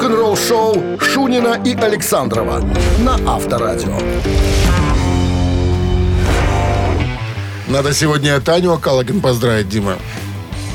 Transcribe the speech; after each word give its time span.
Рок-н-ролл 0.00 0.34
шоу 0.34 0.98
Шунина 0.98 1.60
и 1.62 1.74
Александрова 1.74 2.64
на 3.00 3.16
Авторадио. 3.30 3.92
Надо 7.68 7.92
сегодня 7.92 8.40
Таню 8.40 8.72
Акалагин 8.72 9.20
поздравить, 9.20 9.68
Дима. 9.68 9.96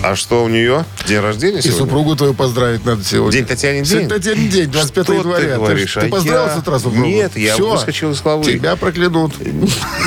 А 0.08 0.16
что 0.16 0.44
у 0.44 0.50
нее? 0.50 0.86
День 1.08 1.20
рождения 1.20 1.58
И 1.58 1.62
сегодня? 1.64 1.80
супругу 1.80 2.16
твою 2.16 2.36
поздравить 2.36 2.86
надо 2.86 3.04
сегодня. 3.04 3.32
День 3.40 3.46
Татьянин 3.48 3.84
день? 3.84 4.08
Татьянин 4.08 4.50
день, 4.50 4.70
25 4.70 5.04
Что 5.04 5.14
января. 5.14 5.44
ты 5.50 5.56
говоришь? 5.56 5.94
Ты, 5.96 6.00
ты 6.02 6.06
А 6.06 6.10
поздравил 6.12 6.46
я- 6.46 6.54
с 6.54 6.58
утра 6.60 6.78
супругу? 6.78 7.06
Нет, 7.08 7.36
я 7.36 7.54
Всё, 7.56 7.72
выскочил 7.72 8.12
из 8.12 8.22
головы. 8.22 8.44
Тебя 8.54 8.76
проклянут. 8.76 9.34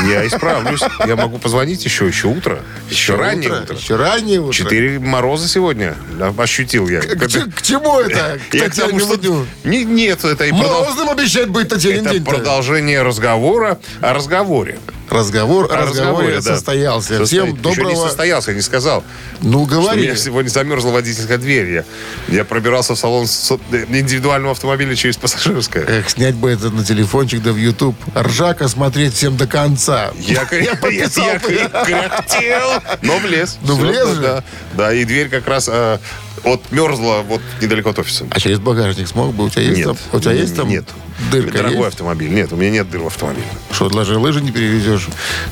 Я 0.09 0.25
исправлюсь. 0.25 0.83
Я 1.05 1.17
могу 1.17 1.39
позвонить 1.39 1.85
еще, 1.85 2.07
еще 2.07 2.29
утро. 2.29 2.61
Еще 2.91 3.17
раннее 3.17 3.51
утро. 3.63 3.75
Еще 3.77 3.97
раннее 3.97 4.39
утро. 4.41 4.53
Четыре 4.53 5.01
мороза 5.01 5.49
сегодня 5.49 5.97
ощутил 6.39 6.89
я. 6.89 7.01
К, 7.01 7.07
Когда- 7.09 7.27
че- 7.29 7.51
к 7.51 7.63
чему 7.63 7.99
это? 7.99 8.39
К 8.51 8.55
Я 8.55 8.65
Татьянину 8.69 9.01
что... 9.01 9.17
дню? 9.17 9.47
Не- 9.65 9.85
Нет, 9.85 10.25
это 10.25 10.45
и 10.45 10.53
продол- 10.53 10.81
Морозным 10.81 11.11
обещать 11.11 11.49
быть 11.49 11.69
Татьянин 11.71 12.05
это 12.07 12.15
день 12.15 12.25
продолжение 12.25 13.03
разговора 13.03 13.79
о 14.01 14.15
разговоре. 14.15 14.79
Разговор 15.11 15.71
о 15.73 15.75
О 15.75 15.87
разговоре 15.87 16.35
да. 16.37 16.43
состоялся. 16.43 17.15
Состо- 17.15 17.25
Всем 17.27 17.45
Еще 17.47 17.57
не 17.57 17.63
доброго... 17.63 18.07
состоялся, 18.09 18.51
я 18.51 18.57
не 18.57 18.63
сказал. 18.63 19.05
Ну, 19.41 19.67
Что 19.67 19.77
говори. 19.81 20.03
меня 20.03 20.17
сегодня 20.17 20.49
замерзла 20.51 20.91
водительская 20.91 21.39
дверь. 21.39 21.71
Я, 21.71 21.85
я 22.29 22.45
пробирался 22.45 22.95
в 22.95 22.99
салон 22.99 23.27
со- 23.27 23.59
индивидуального 23.73 24.53
автомобиля 24.53 24.95
через 24.97 25.17
пассажирское. 25.17 25.85
Эх, 25.87 26.11
снять 26.11 26.35
бы 26.35 26.51
это 26.51 26.71
на 26.71 26.85
телефончик 26.85 27.43
да 27.43 27.53
в 27.53 27.57
YouTube. 27.57 27.97
Ржака 28.17 28.69
смотреть 28.69 29.15
всем 29.15 29.37
до 29.37 29.47
конца. 29.47 30.11
Я, 30.19 30.47
я, 30.53 30.75
подписал 30.77 31.25
я, 31.25 31.33
я 31.33 31.69
кряхтел, 31.85 32.83
но 33.03 33.19
влез. 33.19 33.59
Ну, 33.63 33.77
влез 33.77 34.09
да, 34.09 34.15
же? 34.15 34.21
Да, 34.21 34.45
да, 34.75 34.93
и 34.93 35.05
дверь 35.05 35.29
как 35.29 35.47
раз 35.49 35.69
э, 35.73 35.99
вот 36.45 36.63
мерзла 36.71 37.23
вот 37.23 37.41
недалеко 37.61 37.91
от 37.91 37.99
офиса. 38.01 38.27
А 38.31 38.41
через 38.41 38.59
багажник 38.59 39.09
смог 39.09 39.35
бы? 39.35 39.45
У 39.45 39.51
тебя 39.51 39.63
есть 39.63 39.77
Нет. 39.79 39.87
там? 39.87 39.97
У 40.13 40.21
тебя 40.21 40.33
есть 40.33 40.57
там 40.57 40.69
Нет. 40.69 40.85
дырка 41.31 41.53
Дорогой 41.59 41.77
есть? 41.79 41.89
автомобиль. 41.89 42.31
Нет, 42.31 42.53
у 42.53 42.57
меня 42.57 42.71
нет 42.71 42.91
дыр 42.91 43.03
в 43.03 43.07
автомобиле. 43.07 43.47
Что, 43.71 43.89
даже 43.89 44.19
лыжи 44.19 44.41
не 44.41 44.51
перевезешь? 44.51 44.98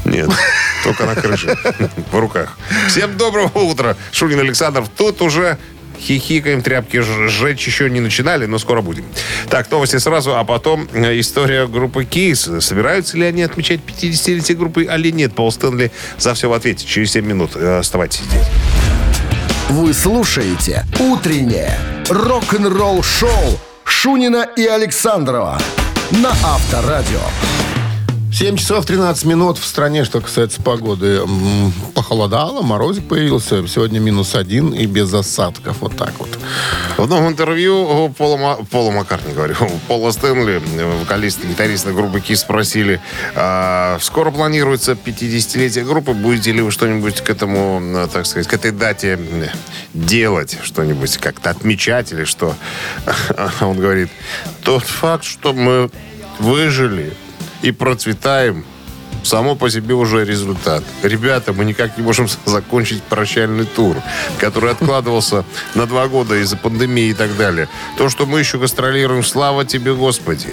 Нет, 0.05 0.31
только 0.85 1.07
на 1.07 1.15
крыше, 1.15 1.57
в 2.13 2.19
руках. 2.19 2.59
Всем 2.89 3.17
доброго 3.17 3.59
утра. 3.59 3.97
Шунин 4.13 4.41
Александров. 4.41 4.89
Тут 4.97 5.23
уже 5.23 5.59
хихикаем, 5.99 6.63
тряпки 6.63 7.01
сжечь 7.01 7.67
еще 7.67 7.91
не 7.91 8.01
начинали, 8.01 8.47
но 8.47 8.59
скоро 8.59 8.83
будем. 8.83 9.05
Так, 9.49 9.71
новости 9.71 9.97
сразу, 9.97 10.37
а 10.37 10.45
потом 10.45 10.89
э, 10.93 11.19
история 11.19 11.67
группы 11.67 12.05
Кейс. 12.05 12.49
Собираются 12.61 13.17
ли 13.17 13.25
они 13.25 13.43
отмечать 13.43 13.81
50-летие 13.87 14.57
группы, 14.57 14.85
или 14.85 15.11
нет? 15.11 15.35
Пол 15.35 15.51
Стэнли 15.51 15.91
за 16.19 16.35
все 16.35 16.49
в 16.49 16.53
ответе. 16.53 16.87
Через 16.87 17.13
7 17.13 17.25
минут. 17.25 17.53
Э, 17.55 17.79
Оставайтесь 17.79 18.21
здесь. 18.21 18.47
Вы 19.69 19.93
слушаете 19.95 20.85
«Утреннее 21.01 21.77
рок-н-ролл-шоу» 22.09 23.59
Шунина 23.85 24.47
и 24.57 24.65
Александрова 24.65 25.59
на 26.11 26.31
Авторадио. 26.31 27.21
7 28.37 28.59
часов 28.59 28.85
13 28.85 29.25
минут 29.25 29.57
в 29.57 29.65
стране, 29.65 30.05
что 30.05 30.21
касается 30.21 30.61
погоды. 30.61 31.23
Похолодало, 31.95 32.61
морозик 32.61 33.09
появился. 33.09 33.67
Сегодня 33.67 33.99
минус 33.99 34.35
один 34.35 34.75
и 34.75 34.85
без 34.85 35.15
осадков. 35.15 35.79
Вот 35.81 35.97
так 35.97 36.13
вот. 36.19 36.39
В 36.99 37.09
новом 37.09 37.29
интервью 37.29 38.13
Пола, 38.19 38.59
Пола 38.71 38.91
Маккартни, 38.91 39.33
говорю, 39.33 39.55
Пола 39.89 40.11
Стэнли, 40.11 40.61
э, 40.61 41.01
вокалиста, 41.01 41.47
гитариста 41.47 41.93
группы 41.93 42.21
Кис, 42.21 42.41
спросили, 42.41 43.01
а, 43.35 43.97
скоро 44.03 44.31
планируется 44.31 44.93
50-летие 44.93 45.87
группы, 45.87 46.13
будете 46.13 46.53
ли 46.53 46.61
вы 46.61 46.71
что-нибудь 46.71 47.23
к 47.23 47.31
этому, 47.31 47.81
э, 47.81 48.07
так 48.13 48.27
сказать, 48.27 48.47
к 48.47 48.53
этой 48.53 48.71
дате 48.71 49.19
э, 49.19 49.49
делать, 49.95 50.59
что-нибудь 50.63 51.17
как-то 51.17 51.49
отмечать 51.49 52.13
или 52.13 52.25
что? 52.25 52.55
Он 53.63 53.79
говорит, 53.79 54.11
тот 54.63 54.83
факт, 54.83 55.25
что 55.25 55.55
мы 55.55 55.91
выжили 56.39 57.15
и 57.63 57.73
процветаем, 57.73 58.65
само 59.27 59.55
по 59.57 59.69
себе 59.71 59.95
уже 59.95 60.25
результат. 60.25 60.85
Ребята, 61.03 61.53
мы 61.53 61.65
никак 61.65 61.97
не 61.99 62.05
можем 62.05 62.29
закончить 62.47 63.03
прощальный 63.03 63.65
тур, 63.67 63.97
который 64.39 64.71
откладывался 64.71 65.45
на 65.75 65.87
два 65.87 66.09
года 66.09 66.37
из-за 66.37 66.57
пандемии 66.57 67.09
и 67.11 67.15
так 67.15 67.37
далее. 67.37 67.69
То, 67.99 68.09
что 68.09 68.27
мы 68.27 68.39
еще 68.39 68.59
гастролируем, 68.59 69.25
слава 69.25 69.65
тебе, 69.65 69.95
Господи. 69.95 70.49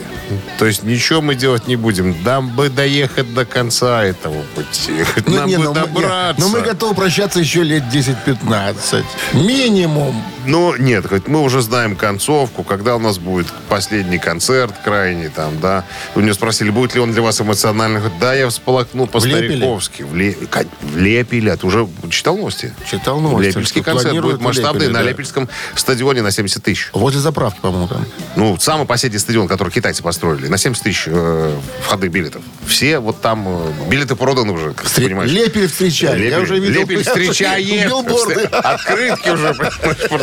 То 0.57 0.65
есть 0.65 0.83
ничего 0.83 1.21
мы 1.21 1.35
делать 1.35 1.67
не 1.67 1.75
будем. 1.75 2.15
Нам 2.23 2.49
бы 2.49 2.69
доехать 2.69 3.33
до 3.33 3.45
конца 3.45 4.03
этого 4.03 4.41
пути. 4.55 5.05
Нам 5.27 5.47
не, 5.47 5.57
бы 5.57 5.63
ну, 5.63 5.73
мы- 5.73 5.79
не, 5.79 5.85
добраться. 5.85 6.41
но 6.41 6.49
мы 6.49 6.61
готовы 6.61 6.95
прощаться 6.95 7.39
еще 7.39 7.63
лет 7.63 7.83
10-15. 7.91 9.03
Минимум. 9.33 10.23
Ну, 10.45 10.75
нет, 10.75 11.07
хоть 11.07 11.27
мы 11.27 11.41
уже 11.41 11.61
знаем 11.61 11.95
концовку, 11.95 12.63
когда 12.63 12.95
у 12.95 12.99
нас 12.99 13.17
будет 13.17 13.47
последний 13.69 14.17
концерт 14.19 14.73
крайний 14.83 15.29
там, 15.29 15.59
да. 15.59 15.85
У 16.15 16.19
него 16.19 16.33
спросили, 16.33 16.69
будет 16.69 16.95
ли 16.95 16.99
он 17.01 17.11
для 17.13 17.21
вас 17.21 17.39
эмоциональный. 17.41 17.99
Говорит, 17.99 18.19
Да, 18.19 18.33
я 18.33 18.49
всполокну 18.49 19.07
по-стариковски. 19.07 20.01
Вле- 20.03 20.45
ка- 20.47 20.65
Влепили. 20.81 21.49
А 21.49 21.57
ты 21.57 21.65
уже 21.67 21.87
читал 22.09 22.37
новости? 22.37 22.73
Читал 22.89 23.19
новости, 23.19 23.49
Лепельский 23.49 23.81
концерт 23.83 24.19
будет 24.21 24.41
масштабный 24.41 24.81
Лепеле, 24.87 24.93
на 24.93 25.03
да. 25.03 25.09
Лепельском 25.09 25.49
стадионе 25.75 26.21
на 26.21 26.31
70 26.31 26.61
тысяч. 26.63 26.89
Возле 26.93 27.19
заправки, 27.19 27.59
по-моему, 27.61 27.87
там. 27.87 28.05
Ну, 28.35 28.57
самый 28.59 28.85
последний 28.85 29.19
стадион, 29.19 29.47
который 29.47 29.69
китайцы 29.71 30.03
построили, 30.03 30.47
на 30.47 30.57
70 30.57 30.83
тысяч 30.83 31.03
э, 31.07 31.57
входных 31.85 32.11
билетов. 32.11 32.41
Все 32.65 32.99
вот 32.99 33.21
там, 33.21 33.45
э, 33.47 33.71
билеты 33.89 34.15
проданы 34.15 34.51
уже, 34.53 34.73
как 34.73 34.87
ты 34.89 35.01
Встре- 35.01 35.05
понимаешь. 35.05 35.31
Лепель 35.31 35.67
встречали. 35.67 36.23
Я 36.25 36.37
Лепель- 36.39 36.43
уже 36.43 36.59
видел. 36.59 36.81
Лепель 36.81 37.03
встречает. 37.03 37.87
Билборды. 37.87 38.41
Открытки 38.43 39.29
уже 39.29 39.53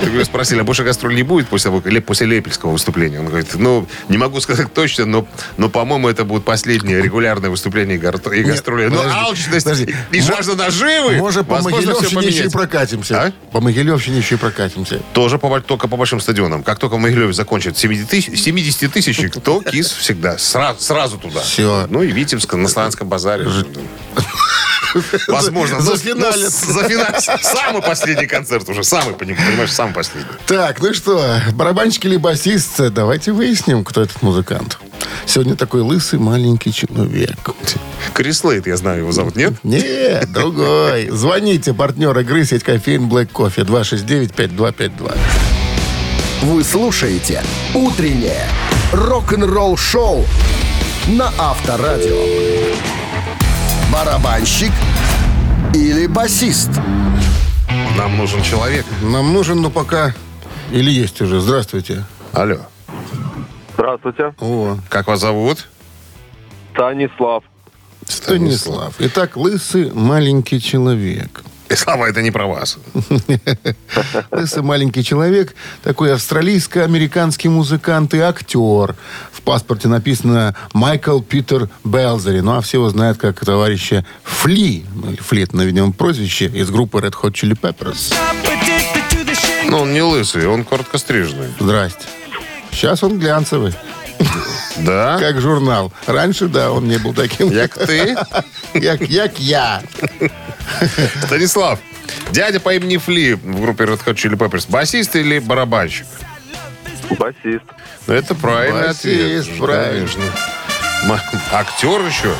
Ты 0.00 0.24
спросили, 0.24 0.60
а 0.60 0.64
больше 0.64 0.84
гастроль 0.84 1.14
не 1.14 1.22
будет 1.22 1.48
после, 1.48 1.70
после 2.00 2.26
Лепельского 2.26 2.72
выступления? 2.72 3.20
Он 3.20 3.26
говорит, 3.26 3.54
ну, 3.54 3.86
не 4.08 4.18
могу 4.18 4.40
сказать 4.40 4.72
точно, 4.72 5.04
но, 5.04 5.26
но 5.56 5.68
по-моему, 5.68 6.08
это 6.08 6.24
будет 6.24 6.44
последнее 6.44 7.00
регулярное 7.00 7.50
выступление 7.50 7.96
и 7.96 7.98
гастроли. 8.00 8.86
Ну, 8.86 9.00
алчность 9.08 9.64
подожди. 9.64 9.94
и 10.10 10.20
жажда 10.20 10.56
наживы, 10.56 11.16
Может, 11.16 11.46
по 11.46 11.58
все 11.60 11.70
Могилевщине 11.70 12.26
еще 12.26 12.44
и 12.46 12.50
прокатимся. 12.50 13.22
А? 13.22 13.32
По 13.52 13.60
Могилевщине 13.60 14.18
еще 14.18 14.34
и 14.34 14.38
прокатимся. 14.38 15.00
Тоже 15.12 15.38
по, 15.38 15.60
только 15.60 15.88
по 15.88 15.96
большим 15.96 16.20
стадионам. 16.20 16.62
Как 16.62 16.78
только 16.78 16.96
в 16.96 16.98
Могилеве 16.98 17.32
закончат 17.32 17.76
70 17.78 18.08
тысяч, 18.08 18.40
70 18.40 18.92
тысяч, 18.92 19.20
то 19.42 19.62
КИС 19.62 19.92
всегда. 19.92 20.38
Сразу, 20.38 20.80
сразу 20.80 21.18
туда. 21.18 21.40
Всё. 21.40 21.86
Ну 21.88 22.02
и 22.02 22.10
Витебск, 22.10 22.54
на 22.54 22.68
Славянском 22.68 23.08
базаре. 23.08 23.46
Возможно. 25.26 25.80
За- 25.80 25.90
Ну, 25.90 25.96
зафиналят. 25.96 26.52
ну, 26.66 26.72
зафиналят. 26.72 27.22
Самый 27.42 27.82
последний 27.82 28.26
концерт 28.26 28.68
уже. 28.68 28.82
Самый, 28.88 29.12
понимаешь, 29.16 29.70
самый 29.70 29.92
последний. 29.92 30.32
Так, 30.46 30.80
ну 30.80 30.94
что, 30.94 31.22
барабанщик 31.52 32.06
или 32.06 32.16
басист? 32.16 32.80
Давайте 32.90 33.32
выясним, 33.32 33.84
кто 33.84 34.00
этот 34.00 34.22
музыкант. 34.22 34.78
Сегодня 35.26 35.56
такой 35.56 35.82
лысый 35.82 36.18
маленький 36.18 36.72
человек. 36.72 37.36
Крис 38.14 38.42
Лейт, 38.44 38.66
я 38.66 38.78
знаю, 38.78 39.00
его 39.00 39.12
зовут, 39.12 39.36
нет? 39.36 39.52
Нет, 39.62 40.32
другой. 40.32 41.10
Звоните, 41.10 41.74
партнер 41.74 42.18
игры 42.18 42.46
сеть 42.46 42.64
кофеин 42.64 43.10
Black 43.10 43.30
Coffee 43.30 43.66
269-5252. 43.66 45.18
Вы 46.44 46.64
слушаете 46.64 47.42
«Утреннее 47.74 48.46
рок-н-ролл-шоу» 48.94 50.24
на 51.08 51.30
Авторадио. 51.36 52.24
Барабанщик 53.92 54.72
или 55.74 56.06
басист? 56.06 56.70
Нам 57.98 58.16
нужен 58.16 58.40
человек. 58.42 58.86
Нам 59.02 59.32
нужен, 59.32 59.60
но 59.60 59.70
пока... 59.70 60.14
Или 60.70 60.88
есть 60.88 61.20
уже. 61.20 61.40
Здравствуйте. 61.40 62.04
Алло. 62.32 62.58
Здравствуйте. 63.74 64.34
О, 64.38 64.76
Как 64.88 65.08
вас 65.08 65.18
зовут? 65.18 65.66
Станислав. 66.72 67.42
Станислав. 68.06 68.94
Итак, 69.00 69.36
лысый 69.36 69.90
маленький 69.92 70.60
человек. 70.60 71.42
И 71.68 71.74
слава, 71.74 72.06
это 72.06 72.22
не 72.22 72.30
про 72.30 72.46
вас. 72.46 72.78
Лысый 74.30 74.62
маленький 74.62 75.04
человек, 75.04 75.54
такой 75.82 76.14
австралийско-американский 76.14 77.48
музыкант 77.48 78.14
и 78.14 78.18
актер. 78.18 78.94
В 79.32 79.42
паспорте 79.42 79.88
написано 79.88 80.54
Майкл 80.72 81.20
Питер 81.20 81.68
Белзери. 81.84 82.40
Ну, 82.40 82.56
а 82.56 82.60
все 82.62 82.78
его 82.78 82.88
знают 82.88 83.18
как 83.18 83.44
товарища 83.44 84.04
Фли. 84.22 84.86
Ну, 84.94 85.16
Фли, 85.18 85.42
это, 85.42 85.56
наверное, 85.56 85.92
прозвище 85.92 86.46
из 86.46 86.70
группы 86.70 86.98
Red 86.98 87.14
Hot 87.22 87.32
Chili 87.32 87.58
Peppers. 87.58 88.14
Ну, 89.66 89.80
он 89.80 89.92
не 89.92 90.00
лысый, 90.00 90.46
он 90.46 90.64
короткострижный. 90.64 91.48
Здрасте. 91.60 92.06
Сейчас 92.70 93.02
он 93.02 93.18
глянцевый, 93.18 93.74
Да? 94.78 95.18
как 95.18 95.40
журнал. 95.40 95.92
Раньше, 96.06 96.46
да, 96.48 96.70
он 96.70 96.86
не 96.88 96.96
был 96.98 97.12
таким. 97.14 97.50
Як 97.50 97.76
ты? 97.76 98.16
Як, 98.74 99.00
як 99.10 99.40
я. 99.40 99.82
Станислав, 101.26 101.78
дядя 102.32 102.60
по 102.60 102.72
имени 102.72 102.98
Фли 102.98 103.34
в 103.34 103.60
группе 103.60 103.84
Red 103.84 104.04
Hot 104.04 104.14
Chili 104.14 104.36
Peppers. 104.36 104.66
Басист 104.70 105.16
или 105.16 105.38
барабанщик? 105.40 106.06
Басист. 107.18 107.64
Ну, 108.06 108.14
это 108.14 108.34
правильный 108.34 108.88
Басист, 108.88 109.50
ответ. 109.50 109.58
правильно. 109.58 110.08
Актер 111.52 112.06
еще? 112.06 112.32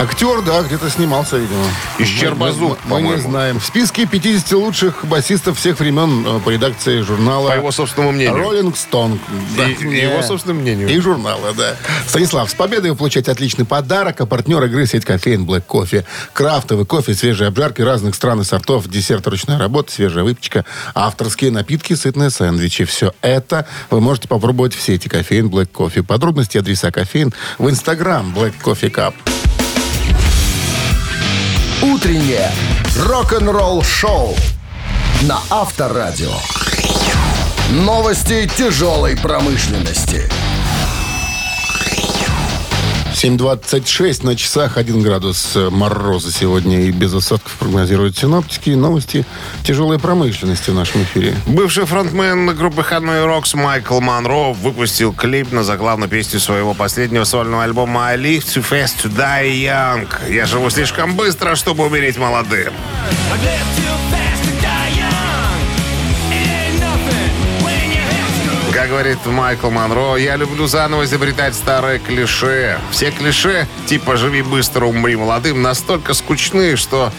Актер, 0.00 0.40
да, 0.40 0.62
где-то 0.62 0.88
снимался, 0.88 1.36
видимо. 1.36 1.62
Из 1.98 2.08
Чербазу, 2.08 2.60
Мы, 2.60 2.68
мы 2.68 3.02
не 3.02 3.08
по-моему. 3.08 3.22
знаем. 3.30 3.60
В 3.60 3.64
списке 3.66 4.06
50 4.06 4.52
лучших 4.52 5.04
басистов 5.04 5.58
всех 5.58 5.78
времен 5.78 6.26
э, 6.26 6.40
по 6.40 6.48
редакции 6.48 7.02
журнала 7.02 7.50
По 7.50 7.56
его 7.56 7.70
собственному 7.70 8.12
мнению. 8.12 8.34
Роллинг 8.38 8.78
Стон. 8.78 9.20
И- 9.58 9.84
и 9.84 10.00
его 10.00 10.22
собственному 10.22 10.62
мнению. 10.62 10.88
И 10.88 10.98
журнала, 11.00 11.52
да. 11.52 11.76
Станислав, 12.06 12.48
с 12.50 12.54
победой 12.54 12.92
вы 12.92 12.96
получаете 12.96 13.30
отличный 13.30 13.66
подарок, 13.66 14.22
а 14.22 14.26
партнер 14.26 14.64
игры 14.64 14.86
сеть 14.86 15.04
кофеин 15.04 15.44
Black 15.44 15.64
Кофе. 15.66 16.06
Крафтовый 16.32 16.86
кофе, 16.86 17.12
свежие 17.12 17.48
обжарки 17.48 17.82
разных 17.82 18.14
стран 18.14 18.40
и 18.40 18.44
сортов, 18.44 18.88
десерт 18.88 19.26
ручная 19.26 19.58
работа, 19.58 19.92
свежая 19.92 20.24
выпечка, 20.24 20.64
авторские 20.94 21.50
напитки, 21.50 21.92
сытные 21.92 22.30
сэндвичи. 22.30 22.84
Все 22.86 23.12
это 23.20 23.66
вы 23.90 24.00
можете 24.00 24.28
попробовать 24.28 24.72
в 24.74 24.80
сети 24.80 25.08
кофеин 25.10 25.48
Black 25.48 25.66
Кофе. 25.66 26.02
Подробности 26.02 26.56
адреса 26.56 26.90
кофеин 26.90 27.34
в 27.58 27.68
инстаграм 27.68 28.34
Black 28.34 28.54
Coffee 28.64 28.90
Cup. 28.90 29.12
Утреннее 31.82 32.50
рок-н-ролл-шоу 32.94 34.36
на 35.22 35.38
Авторадио. 35.48 36.34
Новости 37.70 38.46
тяжелой 38.54 39.16
промышленности. 39.16 40.28
7.26 43.22 44.24
на 44.24 44.34
часах 44.34 44.78
1 44.78 45.02
градус 45.02 45.54
мороза 45.54 46.32
сегодня 46.32 46.86
и 46.86 46.90
без 46.90 47.12
осадков 47.12 47.54
прогнозируют 47.58 48.16
синоптики. 48.16 48.70
Новости 48.70 49.26
тяжелой 49.62 49.98
промышленности 49.98 50.70
в 50.70 50.74
нашем 50.74 51.02
эфире. 51.02 51.36
Бывший 51.46 51.84
фронтмен 51.84 52.56
группы 52.56 52.80
Hanoi 52.80 53.26
Rocks 53.26 53.54
Майкл 53.54 54.00
Монро 54.00 54.54
выпустил 54.54 55.12
клип 55.12 55.52
на 55.52 55.64
заглавную 55.64 56.08
песню 56.08 56.40
своего 56.40 56.72
последнего 56.72 57.24
сольного 57.24 57.64
альбома 57.64 58.06
I 58.06 58.16
Live 58.16 58.44
Too 58.44 58.64
Fast 58.66 59.04
to 59.04 59.14
Die 59.14 59.66
Young. 59.66 60.32
Я 60.32 60.46
живу 60.46 60.70
слишком 60.70 61.14
быстро, 61.14 61.56
чтобы 61.56 61.84
умереть 61.84 62.16
молодым. 62.16 62.72
Как 63.30 64.09
говорит 68.90 69.24
Майкл 69.24 69.70
Монро, 69.70 70.16
я 70.16 70.34
люблю 70.34 70.66
заново 70.66 71.04
изобретать 71.04 71.54
старые 71.54 72.00
клише. 72.00 72.76
Все 72.90 73.12
клише, 73.12 73.68
типа 73.86 74.16
«живи 74.16 74.42
быстро, 74.42 74.86
умри 74.86 75.14
молодым», 75.14 75.62
настолько 75.62 76.12
скучны, 76.12 76.74
что 76.74 77.12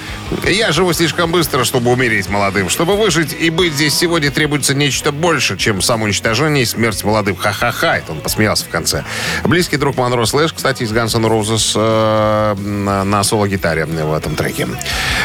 я 0.46 0.74
живу 0.74 0.92
слишком 0.92 1.32
быстро, 1.32 1.64
чтобы 1.64 1.92
умереть 1.92 2.28
молодым. 2.28 2.68
Чтобы 2.68 2.98
выжить 2.98 3.34
и 3.40 3.50
быть 3.50 3.74
здесь 3.74 3.94
сегодня 3.94 4.32
требуется 4.32 4.74
нечто 4.74 5.14
больше, 5.14 5.58
чем 5.58 5.82
самоуничтожение 5.82 6.64
и 6.64 6.66
смерть 6.66 7.06
молодым. 7.06 7.38
Ха-ха-ха, 7.38 7.98
это 7.98 8.12
он 8.12 8.20
посмеялся 8.20 8.66
в 8.66 8.70
конце. 8.70 9.06
Близкий 9.46 9.78
друг 9.78 9.96
Монро 9.96 10.26
Слэш, 10.26 10.52
кстати, 10.52 10.84
из 10.84 10.92
Guns 10.92 11.16
N' 11.16 11.26
Roses 11.26 11.72
э, 11.74 12.56
на, 12.60 13.06
на 13.06 13.24
соло-гитаре 13.24 13.86
в 13.86 14.14
этом 14.14 14.36
треке. 14.36 14.68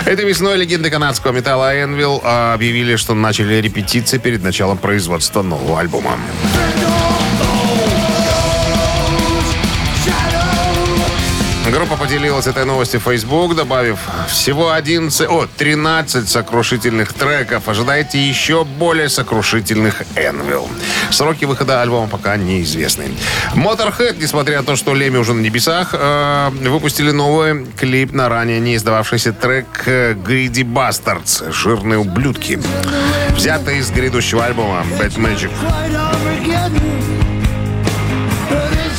Этой 0.04 0.24
весной 0.24 0.56
легенды 0.56 0.90
канадского 0.90 1.32
металла 1.32 1.82
Энвилл 1.82 2.22
объявили, 2.24 2.94
что 2.94 3.14
начали 3.14 3.54
репетиции 3.54 4.18
перед 4.18 4.44
началом 4.44 4.78
производства 4.78 5.42
нового 5.42 5.80
альбома. 5.80 6.16
Группа 11.70 11.96
поделилась 11.96 12.46
этой 12.46 12.64
новостью 12.64 13.00
в 13.00 13.02
Facebook, 13.04 13.54
добавив 13.54 13.98
всего 14.28 14.72
11, 14.72 15.28
о, 15.28 15.46
13 15.56 16.28
сокрушительных 16.28 17.12
треков. 17.12 17.68
Ожидайте 17.68 18.18
еще 18.18 18.64
более 18.64 19.08
сокрушительных 19.08 20.02
Энвилл. 20.16 20.68
Сроки 21.10 21.44
выхода 21.44 21.82
альбома 21.82 22.08
пока 22.08 22.36
неизвестны. 22.36 23.10
Motorhead, 23.54 24.16
несмотря 24.20 24.60
на 24.60 24.64
то, 24.64 24.74
что 24.74 24.94
Леми 24.94 25.18
уже 25.18 25.34
на 25.34 25.40
небесах, 25.40 25.90
э, 25.92 26.50
выпустили 26.50 27.10
новый 27.10 27.66
клип 27.78 28.12
на 28.12 28.28
ранее 28.28 28.58
не 28.58 28.76
издававшийся 28.76 29.32
трек 29.32 29.66
Greedy 29.86 30.64
Bastards 30.64 31.52
«Жирные 31.52 31.98
ублюдки», 31.98 32.58
взятый 33.36 33.78
из 33.78 33.90
грядущего 33.90 34.44
альбома 34.44 34.84
Bad 34.98 35.16
Magic. 35.16 35.50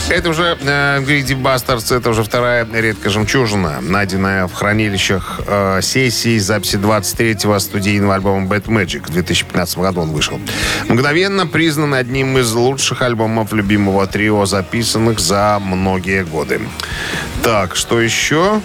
Это 0.10 0.30
уже 0.30 0.58
э, 0.62 1.00
Greedy 1.02 1.36
Bastards, 1.40 1.94
это 1.94 2.12
уже 2.12 2.24
вторая 2.24 2.66
редкая 2.72 3.12
жемчужина, 3.12 3.82
найденная 3.82 4.48
в 4.48 4.54
хранилищах 4.54 5.42
э, 5.46 5.82
сессии 5.82 6.38
записи 6.38 6.78
23-го 6.78 7.60
студийного 7.60 8.16
альбома 8.16 8.48
Bad 8.48 8.66
Magic. 8.68 9.08
В 9.08 9.12
2015 9.12 9.80
году 9.80 10.02
он 10.02 10.12
вышел. 10.12 10.40
Мгновенно 10.88 11.46
признан 11.46 11.94
одним 11.94 12.38
из 12.38 12.54
лучших 12.54 13.02
альбомов 13.02 13.52
любимого 13.52 14.08
трио, 14.08 14.46
записанных 14.46 15.20
за 15.20 15.60
многие 15.60 16.24
годы. 16.24 16.62
Так, 17.44 17.76
что 17.76 18.00
еще? 18.00 18.62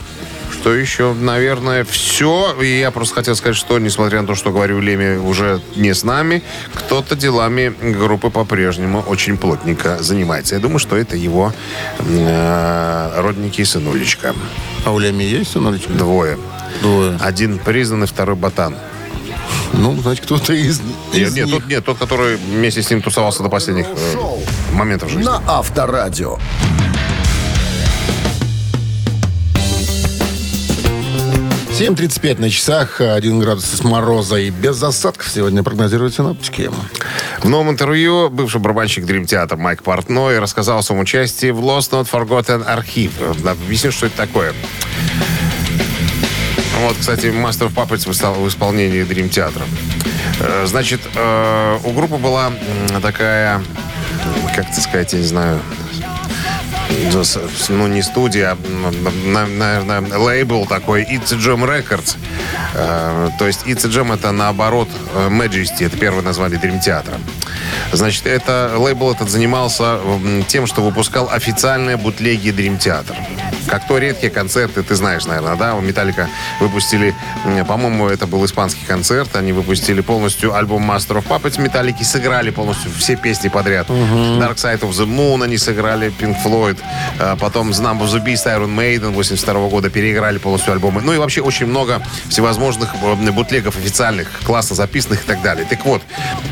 Что 0.62 0.74
еще? 0.74 1.12
Наверное, 1.12 1.82
все. 1.82 2.56
И 2.62 2.78
я 2.78 2.92
просто 2.92 3.16
хотел 3.16 3.34
сказать, 3.34 3.56
что, 3.56 3.80
несмотря 3.80 4.20
на 4.20 4.28
то, 4.28 4.36
что 4.36 4.52
говорю, 4.52 4.78
Леми 4.78 5.16
уже 5.16 5.60
не 5.74 5.92
с 5.92 6.04
нами, 6.04 6.40
кто-то 6.72 7.16
делами 7.16 7.74
группы 7.80 8.30
по-прежнему 8.30 9.00
очень 9.00 9.36
плотненько 9.38 10.00
занимается. 10.00 10.54
Я 10.54 10.60
думаю, 10.60 10.78
что 10.78 10.96
это 10.96 11.16
его 11.16 11.52
э, 11.98 13.12
родники 13.20 13.62
и 13.62 13.64
сынулечка. 13.64 14.36
А 14.84 14.92
у 14.92 15.00
Леми 15.00 15.24
есть 15.24 15.50
сыновичка? 15.50 15.92
Двое. 15.94 16.38
Двое. 16.80 17.18
Один 17.20 17.58
признанный, 17.58 18.06
второй 18.06 18.36
ботан. 18.36 18.76
Ну, 19.72 20.00
значит, 20.00 20.26
кто-то 20.26 20.52
из, 20.52 20.80
Нет, 21.12 21.22
из 21.28 21.34
нет, 21.34 21.46
них. 21.46 21.54
тот, 21.56 21.66
нет, 21.66 21.84
тот, 21.84 21.98
который 21.98 22.36
вместе 22.36 22.82
с 22.82 22.90
ним 22.90 23.02
тусовался 23.02 23.42
до 23.42 23.48
последних 23.48 23.86
э, 23.86 24.16
моментов 24.74 25.10
жизни. 25.10 25.24
На 25.24 25.42
Авторадио. 25.44 26.38
7.35 31.72 32.38
на 32.38 32.50
часах, 32.50 33.00
1 33.00 33.40
градус 33.40 33.82
мороза 33.82 34.36
и 34.36 34.50
без 34.50 34.82
осадков 34.82 35.28
сегодня 35.28 35.62
прогнозируют 35.62 36.14
синоптики. 36.14 36.70
В 37.40 37.48
новом 37.48 37.70
интервью 37.70 38.28
бывший 38.28 38.60
барабанщик 38.60 39.04
Dream 39.04 39.24
Theater 39.24 39.56
Майк 39.56 39.82
Портной 39.82 40.38
рассказал 40.38 40.78
о 40.78 40.82
своем 40.82 41.00
участии 41.00 41.50
в 41.50 41.60
Lost 41.60 41.90
Not 41.92 42.10
Forgotten 42.10 42.62
архив. 42.64 43.12
Объясню, 43.44 43.90
что 43.90 44.06
это 44.06 44.16
такое. 44.18 44.52
Вот, 46.82 46.96
кстати, 46.98 47.26
Master 47.26 47.72
of 47.72 47.74
Puppets 47.74 48.06
в 48.06 48.48
исполнении 48.48 49.02
Dream 49.02 49.30
Theater. 49.30 49.62
Э, 50.40 50.66
Значит, 50.66 51.00
э, 51.14 51.78
у 51.84 51.92
группы 51.92 52.16
была 52.16 52.52
такая, 53.00 53.62
как 54.54 54.70
это 54.70 54.80
сказать, 54.80 55.12
я 55.14 55.20
не 55.20 55.24
знаю, 55.26 55.58
ну, 57.12 57.24
с- 57.24 57.38
ну, 57.68 57.86
не 57.86 58.02
студия, 58.02 58.52
а, 58.52 58.90
на- 59.26 59.46
наверное, 59.46 60.18
лейбл 60.18 60.66
такой 60.66 61.02
It's 61.02 61.32
Jam 61.38 61.64
Records. 61.64 62.16
Э, 62.74 63.28
То 63.38 63.46
есть 63.46 63.62
It's 63.66 63.84
Jam 63.88 64.12
это 64.14 64.32
наоборот 64.32 64.88
э, 65.14 65.28
Majesty, 65.28 65.86
это 65.86 65.96
первое 65.98 66.22
название 66.22 66.58
Dream 66.60 66.80
Theater. 66.80 67.14
Значит, 67.92 68.26
это 68.26 68.74
лейбл 68.76 69.12
этот 69.12 69.28
занимался 69.28 69.98
тем, 70.48 70.66
что 70.66 70.82
выпускал 70.82 71.28
официальные 71.30 71.96
бутлеги 71.96 72.48
Dream 72.50 72.78
Theater. 72.78 73.14
Как 73.68 73.86
то 73.86 73.98
редкие 73.98 74.30
концерты, 74.30 74.82
ты 74.82 74.94
знаешь, 74.94 75.24
наверное, 75.24 75.56
да? 75.56 75.74
У 75.76 75.80
Металлика 75.80 76.28
выпустили, 76.60 77.14
по-моему, 77.68 78.08
это 78.08 78.26
был 78.26 78.44
испанский 78.44 78.84
концерт. 78.86 79.34
Они 79.36 79.52
выпустили 79.52 80.00
полностью 80.00 80.54
альбом 80.54 80.90
Master 80.90 81.22
of 81.22 81.26
Puppets 81.26 81.60
Металлики, 81.60 82.02
сыграли 82.02 82.50
полностью 82.50 82.90
все 82.98 83.16
песни 83.16 83.48
подряд. 83.48 83.88
Dark 83.88 84.56
Side 84.56 84.80
of 84.80 84.90
the 84.90 85.06
Moon 85.06 85.44
они 85.44 85.58
сыграли, 85.58 86.12
Pink 86.18 86.36
Floyd. 86.44 86.78
А 87.18 87.36
Потом 87.36 87.70
the 87.70 88.24
Beast, 88.24 88.46
Iron 88.46 88.74
Maiden 88.74 89.12
82 89.12 89.68
года 89.68 89.90
переиграли 89.90 90.38
полностью 90.38 90.72
альбомы. 90.72 91.00
Ну 91.02 91.12
и 91.12 91.18
вообще 91.18 91.40
очень 91.40 91.66
много 91.66 92.02
всевозможных 92.28 92.94
э, 92.94 93.30
бутлегов 93.30 93.76
официальных, 93.76 94.28
классно 94.44 94.76
записанных 94.76 95.24
и 95.24 95.26
так 95.26 95.42
далее. 95.42 95.66
Так 95.68 95.84
вот, 95.84 96.02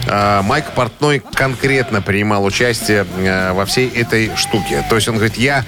э, 0.06 0.42
Майк 0.42 0.72
Портной 0.72 1.22
конкретно 1.34 2.02
принимал 2.02 2.44
участие 2.44 3.06
э, 3.18 3.52
во 3.52 3.64
всей 3.66 3.88
этой 3.88 4.34
штуке. 4.36 4.84
То 4.88 4.96
есть 4.96 5.08
он 5.08 5.16
говорит, 5.16 5.36
я 5.36 5.64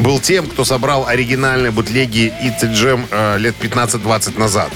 был 0.00 0.20
тем, 0.20 0.46
кто 0.46 0.64
собрал 0.64 1.06
оригинальные 1.06 1.72
бутлеги 1.72 2.32
a 2.40 2.66
Jam 2.66 3.06
э, 3.10 3.38
лет 3.38 3.54
15-20 3.60 4.38
назад. 4.38 4.70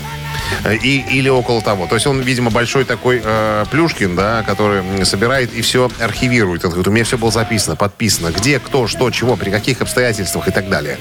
Э, 0.65 0.75
И, 0.77 1.05
или 1.11 1.29
около 1.29 1.63
того. 1.63 1.87
То 1.87 1.95
есть 1.95 2.07
он, 2.07 2.21
видимо, 2.21 2.51
большой 2.51 2.85
такой 2.85 3.21
э, 3.25 3.65
Плюшкин, 3.71 4.17
да, 4.17 4.43
который 4.43 5.05
собирает 5.05 5.53
и 5.55 5.63
все 5.63 5.91
архивирует. 6.01 6.65
Он 6.65 6.71
говорит, 6.71 6.89
у 6.89 6.91
меня 6.91 7.05
все 7.05 7.19
было 7.19 7.31
записано, 7.31 7.77
подписано, 7.77 8.31
где, 8.31 8.59
кто, 8.59 8.87
что, 8.87 9.11
чего, 9.11 9.37
при 9.37 9.51
каких 9.51 9.81
обстоятельствах 9.81 10.49
и 10.49 10.51
так 10.51 10.69
далее. 10.69 10.99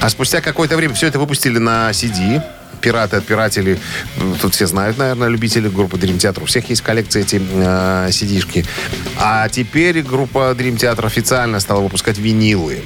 А 0.00 0.08
спустя 0.08 0.40
какое-то 0.40 0.76
время 0.76 0.94
все 0.94 1.06
это 1.06 1.18
выпустили 1.18 1.58
на 1.58 1.90
CD, 1.90 2.42
пираты 2.80 3.16
от 3.16 3.26
пирателей. 3.26 3.78
Тут 4.40 4.54
все 4.54 4.66
знают, 4.66 4.98
наверное, 4.98 5.28
любители 5.28 5.68
группы 5.68 5.96
Dream 5.96 6.16
Theater. 6.16 6.42
У 6.42 6.46
всех 6.46 6.68
есть 6.70 6.82
коллекции 6.82 7.22
эти 7.22 7.40
э. 7.40 8.64
А 9.18 9.48
теперь 9.48 10.02
группа 10.02 10.54
Dream 10.56 10.76
Theater 10.76 11.06
официально 11.06 11.60
стала 11.60 11.80
выпускать 11.80 12.18
винилы. 12.18 12.82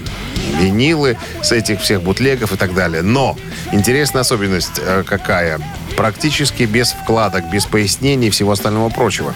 Винилы 0.61 1.17
с 1.43 1.53
этих 1.53 1.81
всех 1.81 2.03
бутлегов 2.03 2.53
и 2.53 2.57
так 2.57 2.75
далее. 2.75 3.03
Но 3.03 3.37
интересная 3.73 4.23
особенность 4.23 4.81
э, 4.85 5.05
какая? 5.07 5.61
Практически 5.97 6.65
без 6.65 6.93
вкладок, 6.93 7.51
без 7.51 7.67
пояснений 7.67 8.29
и 8.29 8.31
всего 8.31 8.53
остального 8.53 8.89
прочего. 8.89 9.35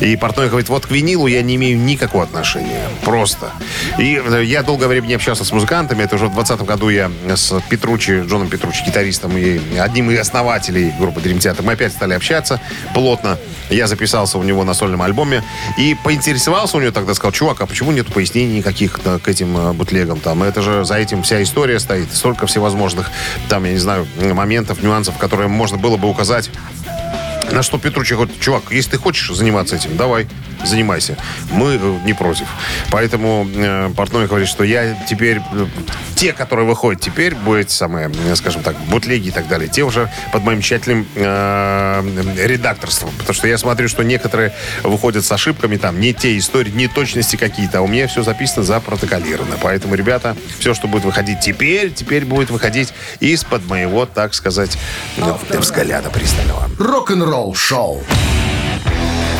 И 0.00 0.16
портной 0.16 0.48
говорит, 0.48 0.68
вот 0.68 0.86
к 0.86 0.90
винилу 0.90 1.26
я 1.26 1.42
не 1.42 1.56
имею 1.56 1.78
никакого 1.78 2.24
отношения. 2.24 2.88
Просто. 3.04 3.50
И 3.98 4.20
э, 4.24 4.44
я 4.44 4.62
долгое 4.62 4.88
время 4.88 5.06
не 5.06 5.14
общался 5.14 5.44
с 5.44 5.52
музыкантами. 5.52 6.02
Это 6.02 6.16
уже 6.16 6.26
в 6.26 6.34
2020 6.34 6.66
году 6.66 6.88
я 6.88 7.10
с 7.34 7.60
Петручи, 7.68 8.22
Джоном 8.26 8.48
Петручи, 8.48 8.84
гитаристом 8.84 9.36
и 9.36 9.60
одним 9.78 10.10
из 10.10 10.20
основателей 10.20 10.92
группы 10.98 11.20
Dream 11.20 11.38
Theater, 11.38 11.62
мы 11.62 11.72
опять 11.72 11.92
стали 11.92 12.14
общаться 12.14 12.60
плотно. 12.94 13.38
Я 13.70 13.88
записался 13.88 14.38
у 14.38 14.42
него 14.42 14.64
на 14.64 14.74
сольном 14.74 15.02
альбоме 15.02 15.42
и 15.76 15.96
поинтересовался 16.04 16.76
у 16.76 16.80
него 16.80 16.92
тогда, 16.92 17.14
сказал, 17.14 17.32
чувак, 17.32 17.60
а 17.60 17.66
почему 17.66 17.90
нет 17.92 18.06
пояснений 18.06 18.58
никаких 18.58 19.00
к 19.02 19.28
этим 19.28 19.56
э, 19.56 19.72
бутлегам? 19.72 20.20
Там, 20.20 20.42
это 20.42 20.62
же 20.62 20.84
за 20.84 20.96
этим 20.96 21.22
вся 21.22 21.42
история 21.42 21.80
стоит. 21.80 22.12
Столько 22.12 22.46
всевозможных, 22.46 23.10
там, 23.48 23.64
я 23.64 23.72
не 23.72 23.78
знаю, 23.78 24.06
моментов, 24.20 24.82
нюансов, 24.82 25.16
которые 25.18 25.48
можно 25.48 25.78
было 25.78 25.95
бы 25.96 26.08
указать 26.08 26.50
на 27.52 27.62
что 27.62 27.78
Петручи 27.78 28.14
говорит, 28.14 28.40
чувак, 28.40 28.64
если 28.70 28.92
ты 28.92 28.98
хочешь 28.98 29.28
заниматься 29.34 29.76
этим, 29.76 29.96
давай, 29.96 30.26
занимайся. 30.64 31.16
Мы 31.50 31.78
э, 31.80 31.98
не 32.04 32.12
против. 32.12 32.46
Поэтому 32.90 33.48
э, 33.54 33.90
портной 33.96 34.26
говорит, 34.26 34.48
что 34.48 34.64
я 34.64 34.96
теперь... 35.08 35.38
э, 35.52 35.66
те, 36.16 36.32
которые 36.32 36.66
выходят 36.66 37.00
теперь, 37.00 37.34
будет 37.34 37.70
самое, 37.70 38.10
э, 38.10 38.34
скажем 38.36 38.62
так, 38.62 38.76
бутлеги 38.88 39.28
и 39.28 39.30
так 39.30 39.48
далее, 39.48 39.68
те 39.68 39.82
уже 39.84 40.10
под 40.32 40.42
моим 40.44 40.62
тщательным 40.62 41.06
э, 41.14 42.02
редакторством. 42.38 43.10
Потому 43.18 43.34
что 43.34 43.46
я 43.46 43.58
смотрю, 43.58 43.88
что 43.88 44.02
некоторые 44.02 44.54
выходят 44.82 45.24
с 45.24 45.32
ошибками, 45.32 45.76
там, 45.76 46.00
не 46.00 46.14
те 46.14 46.36
истории, 46.38 46.70
не 46.70 46.88
точности 46.88 47.36
какие-то, 47.36 47.78
а 47.78 47.80
у 47.82 47.86
меня 47.86 48.06
все 48.08 48.22
записано 48.22 48.64
запротоколировано. 48.64 49.56
Поэтому, 49.62 49.94
ребята, 49.94 50.36
все, 50.58 50.72
что 50.74 50.88
будет 50.88 51.04
выходить 51.04 51.40
теперь, 51.40 51.92
теперь 51.92 52.24
будет 52.24 52.50
выходить 52.50 52.92
из-под 53.20 53.66
моего, 53.66 54.06
так 54.06 54.34
сказать, 54.34 54.78
э, 55.18 55.58
взгляда 55.58 56.08
пристального. 56.08 56.70
Рок-н-ролл 56.78 57.35
шоу. 57.54 58.00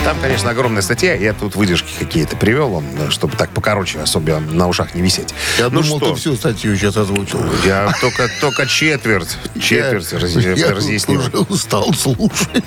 Там, 0.06 0.20
конечно, 0.20 0.50
огромная 0.50 0.82
статья. 0.82 1.14
Я 1.14 1.32
тут 1.32 1.56
выдержки 1.56 1.88
какие-то 1.98 2.36
привел 2.36 2.80
чтобы 3.10 3.36
так 3.36 3.50
покороче, 3.50 3.98
особо 3.98 4.38
на 4.38 4.68
ушах 4.68 4.94
не 4.94 5.02
висеть. 5.02 5.34
Я 5.58 5.64
ну 5.64 5.82
думал, 5.82 5.98
что? 5.98 6.10
ты 6.10 6.20
всю 6.20 6.36
статью 6.36 6.76
сейчас 6.76 6.96
озвучил. 6.96 7.40
Я 7.64 7.92
только, 8.00 8.28
только 8.40 8.68
четверть, 8.68 9.36
четверть 9.60 10.12
Я- 10.12 10.18
разъяснил. 10.20 10.54
я 10.54 10.70
разъяснил. 10.72 11.18
уже 11.18 11.30
устал 11.48 11.92
слушать. 11.92 12.62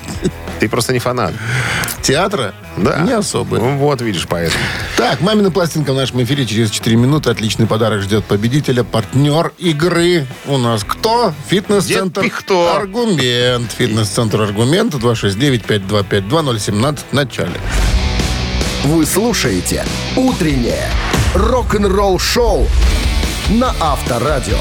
Ты 0.60 0.68
просто 0.68 0.92
не 0.92 0.98
фанат. 0.98 1.32
Театра? 2.02 2.54
Да. 2.76 2.98
Не 2.98 3.12
особо. 3.12 3.56
Ну, 3.56 3.78
вот, 3.78 4.02
видишь, 4.02 4.26
поэтому. 4.28 4.62
Так, 4.98 5.22
«Мамина 5.22 5.50
пластинка» 5.50 5.94
в 5.94 5.96
нашем 5.96 6.22
эфире 6.22 6.44
через 6.44 6.70
4 6.70 6.96
минуты. 6.96 7.30
Отличный 7.30 7.66
подарок 7.66 8.02
ждет 8.02 8.26
победителя. 8.26 8.84
Партнер 8.84 9.54
игры 9.56 10.26
у 10.44 10.58
нас 10.58 10.84
кто? 10.84 11.32
Фитнес-центр. 11.48 12.30
«Аргумент». 12.76 13.72
Фитнес-центр 13.72 14.42
«Аргумент» 14.42 14.92
269-525-2017 14.94 16.98
в 17.10 17.14
начале. 17.30 17.60
Вы 18.84 19.06
слушаете 19.06 19.84
«Утреннее 20.16 20.88
рок-н-ролл-шоу» 21.34 22.66
на 23.50 23.72
Авторадио. 23.80 24.58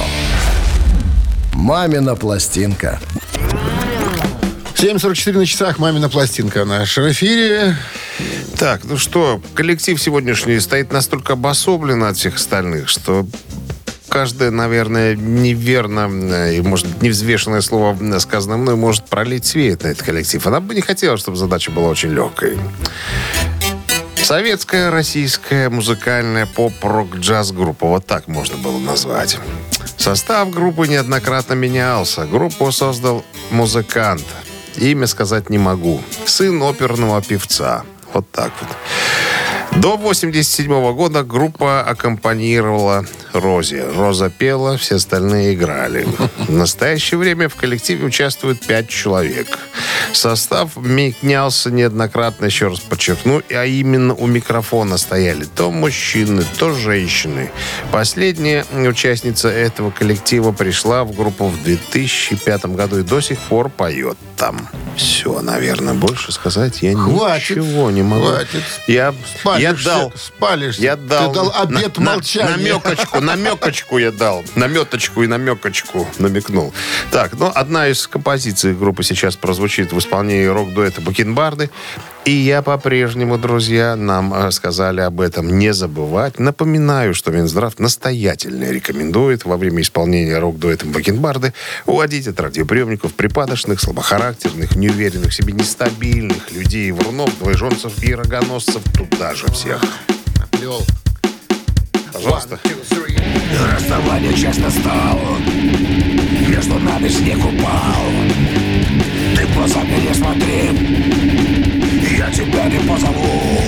«Мамина 1.53 2.15
пластинка». 2.15 2.99
7.44 4.75 5.38
на 5.38 5.45
часах 5.45 5.79
«Мамина 5.79 6.09
пластинка» 6.09 6.63
в 6.63 6.67
нашем 6.67 7.09
эфире. 7.11 7.75
Так, 8.57 8.81
ну 8.83 8.97
что, 8.97 9.41
коллектив 9.55 9.99
сегодняшний 9.99 10.59
стоит 10.59 10.91
настолько 10.91 11.33
обособленно 11.33 12.09
от 12.09 12.17
всех 12.17 12.35
остальных, 12.35 12.88
что 12.88 13.25
каждое, 14.10 14.51
наверное, 14.51 15.16
неверно 15.16 16.10
э, 16.12 16.56
и, 16.56 16.62
может 16.62 17.01
невзвешенное 17.01 17.62
слово, 17.62 17.98
сказанное 18.20 18.58
мной, 18.58 18.75
может 18.75 19.06
пролить 19.06 19.46
свет 19.46 19.84
на 19.84 19.88
этот 19.88 20.04
коллектив. 20.04 20.46
Она 20.46 20.60
бы 20.60 20.75
не 20.75 20.82
хотела, 20.82 21.18
чтобы 21.18 21.38
задача 21.38 21.72
была 21.72 21.89
очень 21.89 22.10
легкой. 22.10 22.58
Советская, 24.16 24.92
российская, 24.92 25.70
музыкальная 25.70 26.46
поп-рок-джаз-группа. 26.46 27.88
Вот 27.88 28.06
так 28.06 28.28
можно 28.28 28.58
было 28.58 28.78
назвать. 28.78 29.39
Состав 29.98 30.51
группы 30.51 30.88
неоднократно 30.88 31.54
менялся. 31.54 32.25
Группу 32.25 32.72
создал 32.72 33.24
музыкант. 33.50 34.25
Имя 34.75 35.08
сказать 35.08 35.50
не 35.50 35.58
могу. 35.58 36.01
Сын 36.25 36.62
оперного 36.62 37.22
певца. 37.22 37.84
Вот 38.13 38.30
так 38.32 38.51
вот. 38.62 38.70
До 39.82 39.98
87 39.98 40.94
года 40.94 41.24
группа 41.24 41.82
аккомпанировала 41.82 43.06
Розе. 43.39 43.86
Роза 43.96 44.29
пела, 44.29 44.77
все 44.77 44.96
остальные 44.96 45.53
играли. 45.55 46.08
В 46.38 46.51
настоящее 46.51 47.17
время 47.17 47.50
в 47.50 47.55
коллективе 47.55 48.05
участвует 48.05 48.60
пять 48.65 48.89
человек. 48.89 49.60
Состав 50.13 50.75
менялся 50.77 51.72
неоднократно, 51.72 52.46
еще 52.46 52.67
раз 52.67 52.79
подчеркну, 52.79 53.41
а 53.51 53.65
именно 53.65 54.13
у 54.13 54.27
микрофона 54.27 54.98
стояли 54.98 55.46
то 55.46 55.72
мужчины, 55.72 56.43
то 56.58 56.74
женщины. 56.74 57.51
Последняя 57.91 58.65
участница 58.74 59.50
этого 59.50 59.91
коллектива 59.91 60.51
пришла 60.51 61.03
в 61.03 61.15
группу 61.15 61.48
в 61.48 61.63
2005 61.63 62.65
году 62.67 63.00
и 63.00 63.03
до 63.03 63.22
сих 63.22 63.39
пор 63.39 63.69
поет 63.69 64.17
там. 64.36 64.67
Все, 64.96 65.41
наверное, 65.41 65.93
больше 65.93 66.31
сказать 66.31 66.81
я 66.81 66.96
Хватит. 66.96 67.58
ничего 67.58 67.91
не 67.91 68.01
могу. 68.03 68.25
Хватит. 68.27 68.63
Я, 68.88 68.96
я 69.08 69.13
Спалишься, 69.39 69.86
дал 69.86 70.13
спалишься. 70.15 70.81
я 70.81 70.96
дал, 70.96 71.29
Ты 71.29 71.36
дал 71.36 71.53
обед 71.55 71.98
на- 71.98 72.03
на- 72.05 72.12
молчания. 72.13 72.50
намекочку, 72.58 73.19
намекочку 73.36 73.98
я 73.98 74.12
дал. 74.12 74.43
Наметочку 74.55 75.24
и 75.24 75.27
намекочку 75.27 76.07
намекнул. 76.17 76.74
Так, 77.12 77.33
ну, 77.33 77.51
одна 77.53 77.88
из 77.88 78.07
композиций 78.07 78.74
группы 78.74 79.03
сейчас 79.03 79.36
прозвучит 79.36 79.93
в 79.93 80.00
исполнении 80.00 80.45
рок-дуэта 80.45 81.01
Бакенбарды. 81.01 81.69
И 82.25 82.31
я 82.31 82.62
по-прежнему, 82.62 83.38
друзья, 83.38 83.95
нам 83.95 84.33
э, 84.33 84.51
сказали 84.51 85.01
об 85.01 85.21
этом 85.21 85.57
не 85.57 85.74
забывать. 85.74 86.38
Напоминаю, 86.38 87.13
что 87.13 87.31
Минздрав 87.31 87.79
настоятельно 87.79 88.69
рекомендует 88.69 89.45
во 89.45 89.57
время 89.57 89.81
исполнения 89.81 90.38
рок-дуэтом 90.38 90.91
Бакенбарды 90.91 91.53
уводить 91.86 92.27
от 92.27 92.39
радиоприемников 92.39 93.13
припадочных, 93.13 93.79
слабохарактерных, 93.79 94.75
неуверенных 94.75 95.31
в 95.31 95.33
себе, 95.33 95.53
нестабильных 95.53 96.51
людей, 96.51 96.91
врунов, 96.91 97.38
двоеженцев 97.39 98.03
и 98.03 98.13
рогоносцев 98.13 98.81
туда 98.95 99.33
же 99.33 99.48
всех. 99.48 99.81
Лёл. 100.62 100.83
Пожалуйста. 102.13 102.60
Расставание 103.74 104.34
часто 104.34 104.70
стало. 104.70 105.38
Между 106.48 106.80
нами 106.80 107.08
снег 107.08 107.38
упал. 107.38 108.06
Ты 109.36 109.46
в 109.46 109.56
глаза 109.56 109.82
не 109.84 110.13
смотри. 110.13 110.70
Я 112.18 112.30
тебя 112.32 112.66
не 112.66 112.80
позову. 112.80 113.62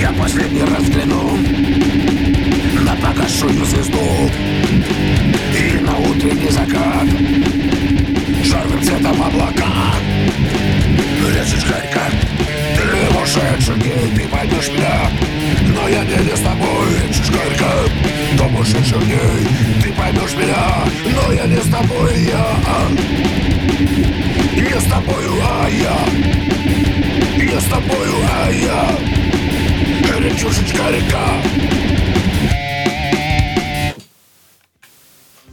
Я 0.00 0.12
последний 0.12 0.62
раз 0.62 0.82
взгляну 0.82 1.38
На 2.82 2.96
погашую 2.96 3.64
звезду. 3.64 4.30
И 5.58 5.78
на 5.80 5.96
утренний 5.98 6.50
закат. 6.50 7.08
Жарким 8.42 8.82
цветом 8.82 9.22
облака. 9.22 9.94
Лечишь 11.32 11.64
горько 11.64 12.33
Ушедший 13.24 13.76
день, 13.76 14.14
ты 14.14 14.28
поймешь 14.28 14.68
меня 14.68 15.10
Но 15.74 15.88
я 15.88 16.04
не, 16.04 16.36
с 16.36 16.40
тобой 16.40 16.88
До 18.36 18.44
ушедших 18.60 19.02
дней 19.06 19.48
Ты 19.82 19.92
поймешь 19.94 20.34
меня 20.34 20.84
Но 21.10 21.32
я 21.32 21.46
не 21.46 21.56
с 21.56 21.70
тобой 21.70 22.20
Я 22.20 22.44
Не 24.52 24.78
с 24.78 24.84
тобою, 24.84 25.32
а 25.42 25.68
я. 25.70 26.06
Не 27.42 27.58
с 27.58 27.64
тобою, 27.64 28.14
а 28.30 28.50
я. 28.50 28.98
Речушечка 30.18 30.90
река. 30.90 31.42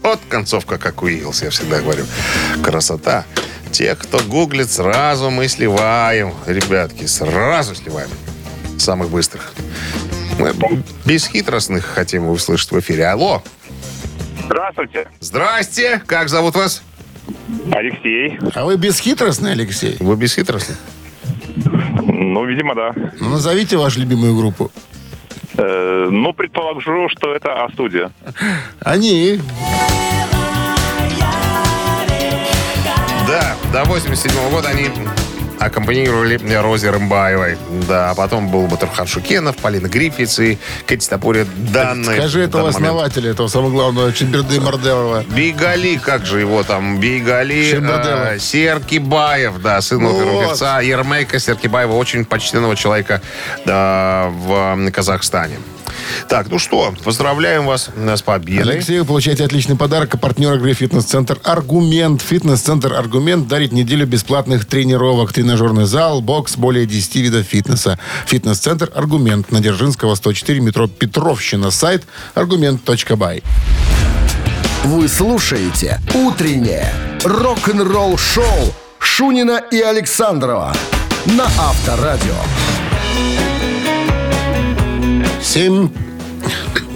Вот 0.04 0.20
концовка, 0.28 0.78
как 0.78 1.04
у 1.04 1.08
Иглс, 1.08 1.42
я 1.44 1.50
всегда 1.52 1.80
говорю. 1.80 2.06
Красота. 2.64 3.26
Те, 3.72 3.96
кто 3.96 4.20
гуглит, 4.20 4.70
сразу 4.70 5.30
мы 5.30 5.48
сливаем. 5.48 6.34
Ребятки, 6.46 7.06
сразу 7.06 7.74
сливаем. 7.74 8.10
Самых 8.78 9.10
быстрых. 9.10 9.54
Мы 10.38 10.54
бесхитростных 11.06 11.86
хотим 11.86 12.28
услышать 12.30 12.72
в 12.72 12.80
эфире. 12.80 13.08
Алло. 13.08 13.42
Здравствуйте, 14.46 15.08
Здрасте. 15.20 16.02
Как 16.06 16.28
зовут 16.28 16.56
вас? 16.56 16.84
Алексей. 17.72 18.38
А 18.56 18.66
вы 18.66 18.76
бесхитростный, 18.76 19.54
Алексей? 19.54 19.96
Вы 20.00 20.18
бесхитростны? 20.18 20.76
Ну, 22.02 22.46
видимо, 22.46 22.76
да. 22.76 22.94
Ну, 23.20 23.30
назовите 23.30 23.78
вашу 23.78 24.02
любимую 24.02 24.36
группу. 24.36 24.72
Э, 25.58 26.08
ну, 26.12 26.34
предположу, 26.34 27.08
что 27.10 27.34
это 27.34 27.64
А-студия. 27.64 28.12
Они. 28.82 29.40
До 33.72 33.86
87 33.86 34.50
года 34.50 34.70
они 34.70 34.90
аккомпанировали 35.60 36.38
Розе 36.56 36.90
Рымбаевой. 36.90 37.58
Да, 37.88 38.10
а 38.10 38.16
потом 38.16 38.50
был 38.50 38.68
Батурхан 38.68 39.08
Шукенов, 39.08 39.56
Полина 39.58 39.88
Гриффитс 39.88 40.40
и 40.40 40.58
Кэти 40.88 41.08
Топури 41.08 41.46
данные. 41.58 42.18
Скажи 42.18 42.42
этого 42.42 42.70
основателя, 42.70 43.32
этого 43.32 43.48
самого 43.48 43.70
главного, 43.70 44.12
Чемберды 44.12 44.60
Марделова. 44.60 45.24
Бейгали, 45.30 45.98
как 45.98 46.26
же 46.26 46.40
его 46.40 46.64
там, 46.64 47.00
Бейгали, 47.00 47.80
э, 47.80 48.40
Серкибаев, 48.40 49.62
да, 49.62 49.80
сын 49.82 50.04
Вот. 50.04 50.16
оперного 50.16 50.50
певца 50.50 50.82
Ермейка 50.82 51.40
Серкибаева, 51.40 51.94
очень 51.94 52.26
почтенного 52.26 52.76
человека 52.76 53.22
да, 53.66 54.30
в 54.32 54.92
Казахстане. 54.92 55.58
Так, 56.28 56.50
ну 56.50 56.60
что, 56.60 56.94
поздравляем 57.04 57.66
вас 57.66 57.90
э, 57.96 58.16
с 58.16 58.22
победой. 58.22 58.74
Алексей, 58.74 59.00
вы 59.00 59.06
получаете 59.06 59.46
отличный 59.46 59.76
подарок. 59.76 60.20
Партнер 60.20 60.56
игры 60.56 60.74
«Фитнес-центр 60.74 61.40
Аргумент». 61.44 62.22
«Фитнес-центр 62.22 62.94
Аргумент» 62.94 63.48
дарит 63.48 63.72
неделю 63.72 64.06
бесплатных 64.06 64.66
тренировок. 64.66 65.34
Тренажерный 65.34 65.86
зал, 65.86 66.22
бокс, 66.22 66.58
более 66.58 66.86
10 66.86 67.16
видов 67.18 67.46
фитнеса. 67.46 68.00
«Фитнес-центр 68.28 68.92
Аргумент» 68.94 69.52
на 69.52 69.60
Дзержинского, 69.60 70.16
104, 70.16 70.60
метро 70.60 70.88
Петровщина. 70.88 71.72
Сайт 71.72 72.04
аргумент.бай. 72.34 73.44
Вы 74.84 75.08
слушаете 75.08 76.00
«Утреннее 76.14 76.92
рок-н-ролл-шоу» 77.24 78.74
Шунина 79.00 79.62
и 79.72 79.80
Александрова 79.80 80.74
на 81.26 81.46
Авторадио. 81.46 82.81
7... 85.42 85.90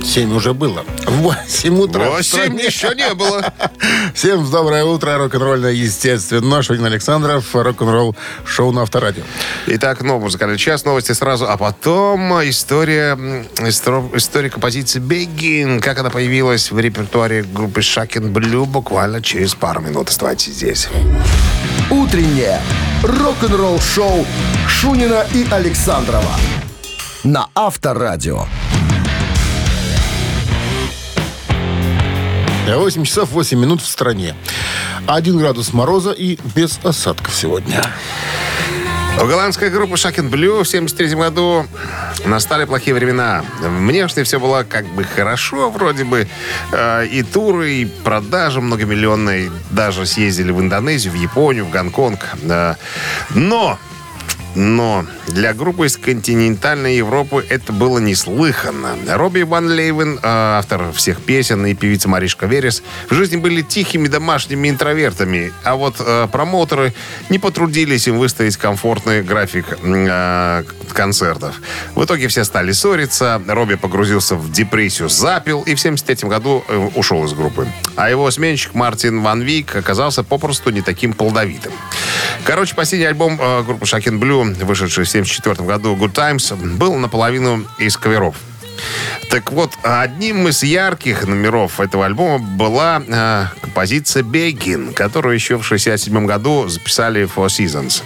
7 0.03 0.35
уже 0.35 0.53
было. 0.53 0.85
В 1.05 1.11
8 1.23 1.79
утра. 1.79 2.05
в 2.05 2.11
Восемь 2.11 2.23
стране. 2.23 2.65
еще 2.65 2.93
не 2.95 3.13
было. 3.15 3.43
Всем 4.13 4.49
доброе 4.51 4.83
утро. 4.83 5.17
Рок-н-ролльное, 5.17 5.71
естественно. 5.71 6.61
Шунин 6.61 6.85
Александров. 6.85 7.55
Рок-н-ролл 7.55 8.15
шоу 8.45 8.71
на 8.71 8.83
Авторадио. 8.83 9.23
Итак, 9.65 10.01
новый 10.01 10.25
музыкальный 10.25 10.57
час, 10.59 10.85
новости 10.85 11.11
сразу, 11.13 11.49
а 11.49 11.57
потом 11.57 12.21
история, 12.47 13.17
история 13.67 14.49
композиции 14.51 15.01
«Begin», 15.01 15.79
как 15.79 15.97
она 15.99 16.11
появилась 16.11 16.71
в 16.71 16.79
репертуаре 16.79 17.41
группы 17.43 17.81
«Шакен 17.81 18.31
Блю» 18.31 18.65
буквально 18.65 19.23
через 19.23 19.55
пару 19.55 19.81
минут. 19.81 20.09
Оставайтесь 20.09 20.53
здесь. 20.53 20.87
Утреннее 21.89 22.61
рок-н-ролл-шоу 23.03 24.25
Шунина 24.67 25.25
и 25.33 25.47
Александрова 25.49 26.31
на 27.25 27.49
Авторадио. 27.55 28.45
8 32.67 33.03
часов 33.03 33.31
8 33.31 33.59
минут 33.59 33.81
в 33.81 33.87
стране. 33.87 34.35
1 35.07 35.37
градус 35.39 35.73
мороза 35.73 36.11
и 36.11 36.37
без 36.55 36.79
осадков 36.83 37.33
сегодня. 37.33 37.81
У 39.19 39.25
голландской 39.25 39.69
группы 39.69 39.97
«Шакен 39.97 40.29
Блю» 40.29 40.63
в 40.63 40.67
73 40.67 41.15
году 41.15 41.65
настали 42.25 42.65
плохие 42.65 42.93
времена. 42.93 43.43
Внешне 43.61 44.23
все 44.23 44.39
было 44.39 44.63
как 44.67 44.85
бы 44.87 45.03
хорошо, 45.03 45.69
вроде 45.71 46.03
бы. 46.03 46.27
Э, 46.73 47.05
И 47.07 47.23
туры, 47.23 47.71
и 47.75 47.85
продажи 47.85 48.61
многомиллионные. 48.61 49.51
Даже 49.71 50.05
съездили 50.05 50.51
в 50.51 50.59
Индонезию, 50.59 51.13
в 51.13 51.15
Японию, 51.15 51.65
в 51.65 51.71
Гонконг. 51.71 52.19
Э, 52.43 52.75
Но 53.33 53.79
но 54.55 55.05
для 55.27 55.53
группы 55.53 55.85
из 55.85 55.97
континентальной 55.97 56.97
Европы 56.97 57.45
это 57.49 57.73
было 57.73 57.99
неслыханно. 57.99 58.95
Робби 59.07 59.41
Ван 59.41 59.67
Лейвен, 59.67 60.15
э, 60.15 60.19
автор 60.23 60.91
всех 60.93 61.21
песен, 61.21 61.65
и 61.65 61.73
певица 61.73 62.07
Маришка 62.07 62.45
Верес, 62.45 62.81
в 63.09 63.13
жизни 63.13 63.35
были 63.35 63.61
тихими 63.61 64.07
домашними 64.07 64.69
интровертами. 64.69 65.51
А 65.63 65.75
вот 65.75 65.95
э, 65.99 66.27
промоутеры 66.31 66.93
не 67.29 67.37
потрудились 67.37 68.07
им 68.07 68.17
выставить 68.17 68.55
комфортный 68.55 69.23
график 69.23 69.77
э, 69.83 70.63
концертов. 70.93 71.61
В 71.93 72.05
итоге 72.05 72.29
все 72.29 72.45
стали 72.45 72.71
ссориться. 72.71 73.41
Робби 73.47 73.75
погрузился 73.75 74.35
в 74.35 74.51
депрессию, 74.51 75.09
запил 75.09 75.61
и 75.61 75.75
в 75.75 75.79
1973 75.79 76.29
году 76.29 76.63
ушел 76.95 77.25
из 77.25 77.33
группы. 77.33 77.67
А 77.97 78.09
его 78.09 78.31
сменщик 78.31 78.73
Мартин 78.73 79.21
Ван 79.21 79.41
Вик 79.41 79.75
оказался 79.75 80.23
попросту 80.23 80.69
не 80.69 80.81
таким 80.81 81.13
плодовитым. 81.13 81.73
Короче, 82.45 82.75
последний 82.75 83.07
альбом 83.07 83.37
группы 83.65 83.85
Шакен 83.85 84.19
Блю, 84.19 84.44
вышедший 84.53 85.03
в 85.03 85.09
1974 85.09 85.67
году, 85.67 85.95
Good 85.95 86.13
Times, 86.13 86.53
был 86.77 86.95
наполовину 86.95 87.65
из 87.77 87.97
каверов. 87.97 88.35
Так 89.29 89.51
вот, 89.51 89.71
одним 89.83 90.47
из 90.47 90.63
ярких 90.63 91.27
номеров 91.27 91.79
этого 91.79 92.05
альбома 92.05 92.39
была 92.39 93.01
э, 93.05 93.45
композиция 93.61 94.23
«Begin», 94.23 94.93
которую 94.93 95.35
еще 95.35 95.57
в 95.57 95.65
1967 95.65 96.25
году 96.25 96.67
записали 96.67 97.23
Four 97.23 97.47
Seasons. 97.47 98.03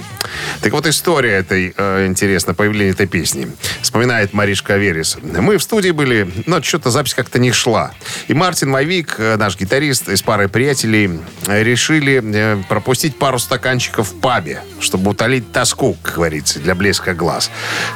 Так 0.61 0.71
вот, 0.73 0.85
история 0.87 1.33
этой, 1.33 1.73
э, 1.75 2.05
интересно, 2.05 2.53
появления 2.53 2.91
этой 2.91 3.07
песни. 3.07 3.49
Вспоминает 3.81 4.33
Маришка 4.33 4.77
Верес. 4.77 5.17
Мы 5.21 5.57
в 5.57 5.63
студии 5.63 5.91
были, 5.91 6.29
но 6.45 6.61
что-то 6.61 6.91
запись 6.91 7.13
как-то 7.13 7.39
не 7.39 7.51
шла. 7.51 7.91
И 8.27 8.33
Мартин 8.33 8.69
Майвик, 8.69 9.15
э, 9.17 9.37
наш 9.37 9.57
гитарист, 9.57 10.09
и 10.09 10.15
с 10.15 10.21
парой 10.21 10.49
приятелей 10.49 11.19
э, 11.47 11.63
решили 11.63 12.21
э, 12.23 12.63
пропустить 12.67 13.17
пару 13.17 13.39
стаканчиков 13.39 14.11
в 14.11 14.19
пабе, 14.19 14.61
чтобы 14.79 15.11
утолить 15.11 15.51
тоску, 15.51 15.97
как 16.01 16.15
говорится, 16.15 16.59
для 16.59 16.75
блеска 16.75 17.13
глаз. 17.13 17.51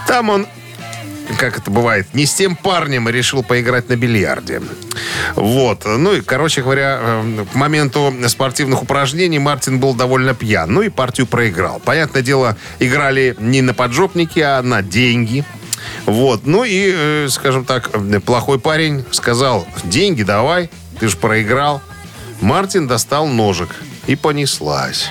Там 0.07 0.29
он 0.29 0.47
как 1.37 1.57
это 1.57 1.71
бывает, 1.71 2.07
не 2.13 2.25
с 2.25 2.33
тем 2.33 2.55
парнем 2.55 3.09
решил 3.09 3.43
поиграть 3.43 3.89
на 3.89 3.95
бильярде. 3.95 4.61
Вот. 5.35 5.85
Ну 5.85 6.13
и, 6.13 6.21
короче 6.21 6.61
говоря, 6.61 6.99
э, 7.01 7.45
к 7.51 7.55
моменту 7.55 8.13
спортивных 8.27 8.83
упражнений 8.83 9.39
Мартин 9.39 9.79
был 9.79 9.93
довольно 9.93 10.33
пьян. 10.33 10.71
Ну 10.71 10.81
и 10.81 10.89
партию 10.89 11.27
проиграл. 11.27 11.81
Понятное 11.83 12.21
дело, 12.21 12.57
играли 12.79 13.35
не 13.39 13.61
на 13.61 13.73
поджопники, 13.73 14.39
а 14.39 14.61
на 14.61 14.81
деньги. 14.81 15.45
Вот. 16.05 16.45
Ну 16.45 16.63
и, 16.63 16.91
э, 16.93 17.27
скажем 17.29 17.65
так, 17.65 17.89
э, 17.93 18.19
плохой 18.19 18.59
парень 18.59 19.05
сказал, 19.11 19.67
деньги 19.83 20.23
давай, 20.23 20.69
ты 20.99 21.07
же 21.07 21.17
проиграл. 21.17 21.81
Мартин 22.43 22.87
достал 22.87 23.25
ножик. 23.27 23.69
И 24.05 24.17
понеслась. 24.17 25.07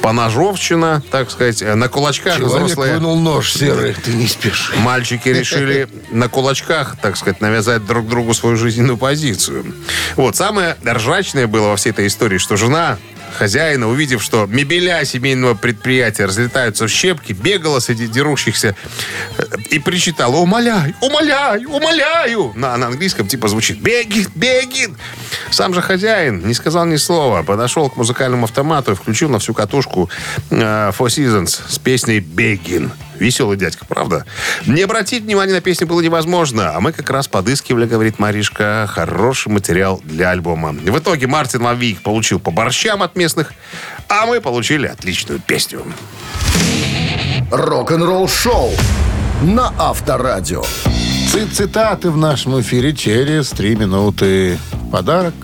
Поножовщина, 0.00 1.02
так 1.10 1.28
сказать, 1.28 1.60
э, 1.60 1.74
на 1.74 1.88
кулачках 1.88 2.36
Человек 2.36 2.66
взрослые... 2.66 2.94
вынул 2.94 3.18
нож 3.18 3.52
серый. 3.52 3.94
Ты 3.94 4.12
не 4.12 4.28
спеши. 4.28 4.76
Мальчики 4.76 5.28
решили 5.28 5.88
на 6.12 6.28
кулачках, 6.28 6.96
так 7.02 7.16
сказать, 7.16 7.40
навязать 7.40 7.84
друг 7.84 8.06
другу 8.06 8.34
свою 8.34 8.56
жизненную 8.56 8.96
позицию. 8.96 9.74
Вот, 10.14 10.36
самое 10.36 10.76
ржачное 10.86 11.48
было 11.48 11.70
во 11.70 11.76
всей 11.76 11.90
этой 11.90 12.06
истории, 12.06 12.38
что 12.38 12.56
жена 12.56 12.96
хозяина, 13.36 13.88
увидев, 13.88 14.22
что 14.22 14.46
мебеля 14.46 15.04
семейного 15.04 15.54
предприятия 15.54 16.26
разлетаются 16.26 16.86
в 16.86 16.90
щепки, 16.90 17.32
бегала 17.32 17.80
среди 17.80 18.06
дерущихся 18.06 18.74
э, 19.36 19.42
и 19.70 19.78
причитала 19.78 20.36
«Умоляю, 20.36 20.94
умоляю, 21.00 21.68
умоляю!» 21.70 22.52
На, 22.54 22.76
на 22.76 22.86
английском 22.86 23.26
типа 23.26 23.48
звучит 23.48 23.80
«Беги, 23.80 24.26
беги!» 24.34 24.88
Сам 25.50 25.74
же 25.74 25.82
хозяин 25.82 26.46
не 26.46 26.54
сказал 26.54 26.86
ни 26.86 26.96
слова, 26.96 27.42
подошел 27.42 27.90
к 27.90 27.96
музыкальному 27.96 28.44
автомату 28.44 28.92
и 28.92 28.94
включил 28.94 29.28
на 29.28 29.38
всю 29.38 29.54
катушку 29.54 30.10
э, 30.50 30.90
Four 30.90 31.08
Seasons 31.08 31.60
с 31.68 31.78
песней 31.78 32.20
«Бегин». 32.20 32.92
Веселый 33.18 33.56
дядька, 33.56 33.84
правда? 33.86 34.24
Не 34.66 34.82
обратить 34.82 35.24
внимания 35.24 35.52
на 35.52 35.60
песню 35.60 35.86
было 35.86 36.00
невозможно, 36.00 36.74
а 36.74 36.80
мы 36.80 36.92
как 36.92 37.10
раз 37.10 37.28
подыскивали, 37.28 37.86
говорит 37.86 38.18
Маришка, 38.18 38.86
хороший 38.88 39.48
материал 39.48 40.00
для 40.04 40.30
альбома. 40.30 40.72
В 40.72 40.98
итоге 40.98 41.26
Мартин 41.26 41.62
Лавик 41.62 42.00
получил 42.02 42.38
по 42.40 42.50
борщам 42.50 43.02
от 43.02 43.16
местных, 43.16 43.52
а 44.08 44.26
мы 44.26 44.40
получили 44.40 44.86
отличную 44.86 45.40
песню. 45.40 45.82
Рок-н-ролл-шоу 47.50 48.70
на 49.42 49.72
Авторадио. 49.78 50.62
Ци- 51.32 51.46
Цитаты 51.46 52.10
в 52.10 52.16
нашем 52.16 52.60
эфире 52.60 52.94
через 52.94 53.50
3 53.50 53.76
минуты. 53.76 54.58
Подарок 54.92 55.34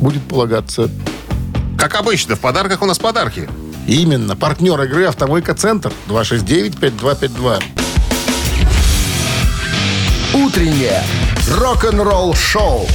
будет 0.00 0.22
полагаться 0.22 0.90
Как 1.78 1.94
обычно, 1.94 2.36
в 2.36 2.40
подарках 2.40 2.82
у 2.82 2.86
нас 2.86 2.98
подарки. 2.98 3.48
Именно 3.90 4.36
партнер 4.36 4.80
игры 4.82 5.06
«Автомойка 5.06 5.54
Центр» 5.54 5.92
269-5252. 6.08 7.62
Утреннее 10.34 11.02
рок-н-ролл-шоу 11.58 12.86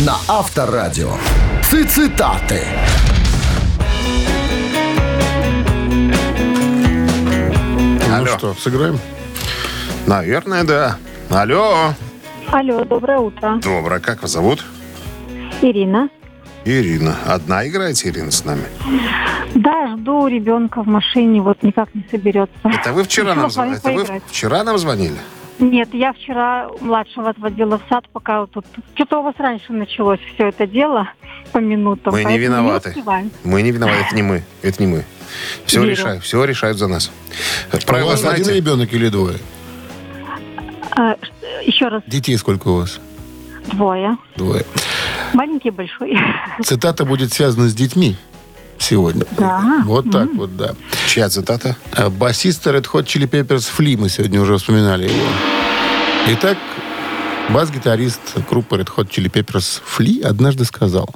на 0.00 0.16
Авторадио. 0.26 1.12
Цитаты. 1.62 2.62
Алло. 8.10 8.24
Ну 8.24 8.38
что, 8.38 8.54
сыграем? 8.54 8.98
Наверное, 10.06 10.64
да. 10.64 10.96
Алло. 11.28 11.92
Алло, 12.50 12.84
доброе 12.84 13.18
утро. 13.18 13.60
Доброе. 13.62 14.00
Как 14.00 14.22
вас 14.22 14.30
зовут? 14.30 14.64
Ирина. 15.60 16.08
Ирина. 16.66 17.16
Одна 17.26 17.66
играете, 17.66 18.08
Ирина, 18.08 18.32
с 18.32 18.44
нами? 18.44 18.64
Да, 19.54 19.96
жду 19.96 20.26
ребенка 20.26 20.82
в 20.82 20.86
машине, 20.88 21.40
вот 21.40 21.62
никак 21.62 21.94
не 21.94 22.04
соберется. 22.10 22.52
Это 22.64 22.92
вы 22.92 23.04
вчера 23.04 23.30
Решила 23.30 23.42
нам 23.42 23.50
звонили? 23.50 23.78
Это 23.78 24.12
вы 24.12 24.22
вчера 24.26 24.64
нам 24.64 24.78
звонили? 24.78 25.16
Нет, 25.60 25.88
я 25.92 26.12
вчера 26.12 26.68
младшего 26.80 27.30
отводила 27.30 27.78
в 27.78 27.82
сад, 27.88 28.04
пока 28.12 28.40
вот 28.40 28.50
тут... 28.50 28.66
Что-то 28.94 29.20
у 29.20 29.22
вас 29.22 29.34
раньше 29.38 29.72
началось 29.72 30.20
все 30.34 30.48
это 30.48 30.66
дело 30.66 31.08
по 31.52 31.58
минутам. 31.58 32.12
Мы 32.12 32.24
не 32.24 32.36
виноваты. 32.36 32.90
успеваем. 32.90 33.30
Мы 33.44 33.62
не 33.62 33.70
виноваты, 33.70 33.98
это 34.04 34.16
не 34.16 34.22
мы. 34.22 34.42
Это 34.62 34.82
не 34.84 34.88
мы. 34.88 35.04
Все 35.64 35.80
Верю. 35.80 35.92
решают, 35.92 36.24
все 36.24 36.44
решают 36.44 36.78
за 36.78 36.88
нас. 36.88 37.10
А 37.72 37.76
у 37.76 38.06
вас 38.06 38.24
один 38.24 38.44
знаете? 38.44 38.54
ребенок 38.54 38.92
или 38.92 39.08
двое? 39.08 39.38
А, 40.90 41.16
еще 41.64 41.88
раз, 41.88 42.02
Детей 42.06 42.36
сколько 42.36 42.68
у 42.68 42.76
вас? 42.78 43.00
двое. 43.66 44.16
Двое. 44.36 44.64
Маленький, 45.34 45.70
большой. 45.70 46.16
Цитата 46.64 47.04
будет 47.04 47.32
связана 47.32 47.68
с 47.68 47.74
детьми 47.74 48.16
сегодня. 48.78 49.24
Да. 49.38 49.82
Вот 49.84 50.10
так 50.10 50.32
вот, 50.34 50.56
да. 50.56 50.74
Чья 51.08 51.28
цитата? 51.28 51.76
А, 51.92 52.10
Басист 52.10 52.66
Red 52.66 52.86
Hot 52.92 53.04
Chili 53.04 53.28
Peppers 53.28 53.70
Фли, 53.70 53.96
мы 53.96 54.08
сегодня 54.08 54.40
уже 54.40 54.56
вспоминали 54.56 55.04
его. 55.04 55.26
Итак, 56.28 56.58
бас-гитарист 57.50 58.20
группы 58.50 58.76
Red 58.76 58.88
Hot 58.96 59.08
Chili 59.08 59.30
Peppers 59.30 59.80
Фли 59.84 60.20
однажды 60.20 60.64
сказал, 60.64 61.08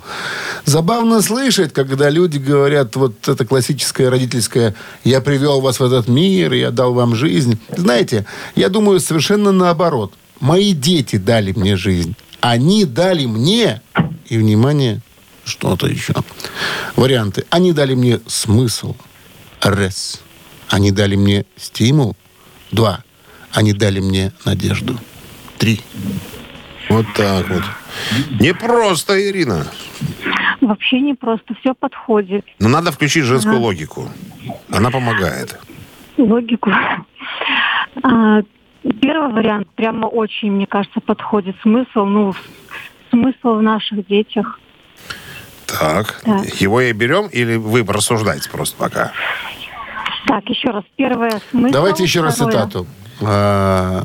забавно 0.64 1.20
слышать, 1.22 1.72
когда 1.72 2.08
люди 2.08 2.38
говорят 2.38 2.96
вот 2.96 3.28
это 3.28 3.44
классическое 3.44 4.10
родительское 4.10 4.74
«я 5.04 5.20
привел 5.20 5.60
вас 5.60 5.80
в 5.80 5.84
этот 5.84 6.08
мир, 6.08 6.52
я 6.52 6.70
дал 6.70 6.94
вам 6.94 7.14
жизнь». 7.14 7.58
Знаете, 7.76 8.26
я 8.54 8.68
думаю 8.68 9.00
совершенно 9.00 9.52
наоборот. 9.52 10.14
Мои 10.40 10.72
дети 10.72 11.16
дали 11.16 11.52
мне 11.52 11.76
жизнь. 11.76 12.14
Они 12.40 12.84
дали 12.84 13.26
мне, 13.26 13.82
и, 14.28 14.38
внимание, 14.38 15.00
что-то 15.44 15.86
еще. 15.86 16.14
Варианты. 16.96 17.44
Они 17.50 17.72
дали 17.72 17.94
мне 17.94 18.20
смысл. 18.26 18.94
Рес. 19.62 20.22
Они 20.68 20.92
дали 20.92 21.16
мне 21.16 21.44
стимул. 21.56 22.16
Два. 22.70 23.02
Они 23.52 23.72
дали 23.72 24.00
мне 24.00 24.32
надежду. 24.44 24.98
Три. 25.58 25.80
Вот 26.88 27.06
так 27.14 27.48
вот. 27.48 27.62
Не 28.40 28.54
просто, 28.54 29.20
Ирина. 29.28 29.66
Вообще 30.60 31.00
не 31.00 31.14
просто, 31.14 31.54
все 31.60 31.74
подходит. 31.74 32.44
Но 32.58 32.68
надо 32.68 32.92
включить 32.92 33.24
женскую 33.24 33.60
логику. 33.60 34.08
Она 34.68 34.90
помогает. 34.90 35.58
Логику. 36.16 36.70
А, 38.02 38.42
первый 39.00 39.32
вариант 39.32 39.68
прямо 39.74 40.06
очень, 40.06 40.52
мне 40.52 40.66
кажется, 40.66 41.00
подходит. 41.00 41.56
Смысл, 41.62 42.04
ну, 42.04 42.34
смысл 43.10 43.56
в 43.56 43.62
наших 43.62 44.06
детях. 44.06 44.58
Так. 45.66 46.20
Так. 46.24 46.46
Его 46.60 46.80
и 46.80 46.92
берем 46.92 47.26
или 47.26 47.56
вы 47.56 47.84
рассуждаете 47.84 48.50
просто 48.50 48.76
пока? 48.76 49.12
Так, 50.26 50.48
еще 50.48 50.70
раз. 50.70 50.84
Первое 50.96 51.40
смысл. 51.50 51.72
Давайте 51.72 52.02
еще 52.02 52.20
раз 52.22 52.34
второе- 52.34 52.52
цитату. 52.52 52.86
А, 53.22 54.04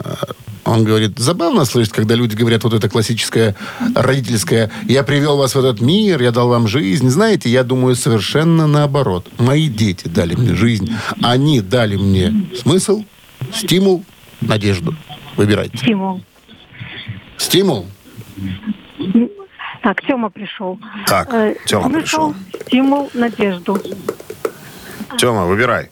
Он 0.65 0.83
говорит, 0.83 1.19
забавно 1.19 1.63
слышать, 1.63 1.93
когда 1.93 2.15
люди 2.15 2.35
говорят 2.35 2.63
вот 2.63 2.73
это 2.73 2.89
классическое 2.89 3.55
родительское 3.93 4.71
«я 4.85 5.03
привел 5.03 5.37
вас 5.37 5.53
в 5.53 5.59
этот 5.59 5.79
мир, 5.79 6.19
я 6.23 6.31
дал 6.31 6.49
вам 6.49 6.67
жизнь». 6.67 7.07
Знаете, 7.07 7.49
я 7.49 7.63
думаю 7.63 7.95
совершенно 7.95 8.65
наоборот. 8.65 9.27
Мои 9.37 9.67
дети 9.67 10.07
дали 10.07 10.33
мне 10.33 10.55
жизнь. 10.55 10.91
Они 11.21 11.61
дали 11.61 11.97
мне 11.97 12.47
смысл, 12.57 13.05
стимул, 13.53 14.03
надежду. 14.45 14.93
Выбирайте. 15.35 15.77
Стимул. 15.77 16.21
Стимул? 17.37 17.85
Так, 19.81 20.01
Тёма 20.03 20.29
пришел. 20.29 20.79
Так, 21.05 21.31
Э, 21.33 21.55
Тёма 21.65 21.89
пришел. 21.89 22.33
стимул, 22.65 23.09
надежду. 23.13 23.79
Тема, 25.17 25.45
выбирай. 25.45 25.89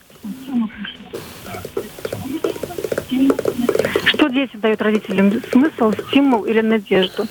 Что 4.05 4.27
дети 4.29 4.55
дают 4.57 4.81
родителям? 4.81 5.31
Смысл, 5.51 5.91
стимул 6.09 6.45
или 6.45 6.61
надежду? 6.61 7.25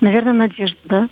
Наверное, 0.00 0.32
надежду, 0.32 0.78
да? 0.84 1.08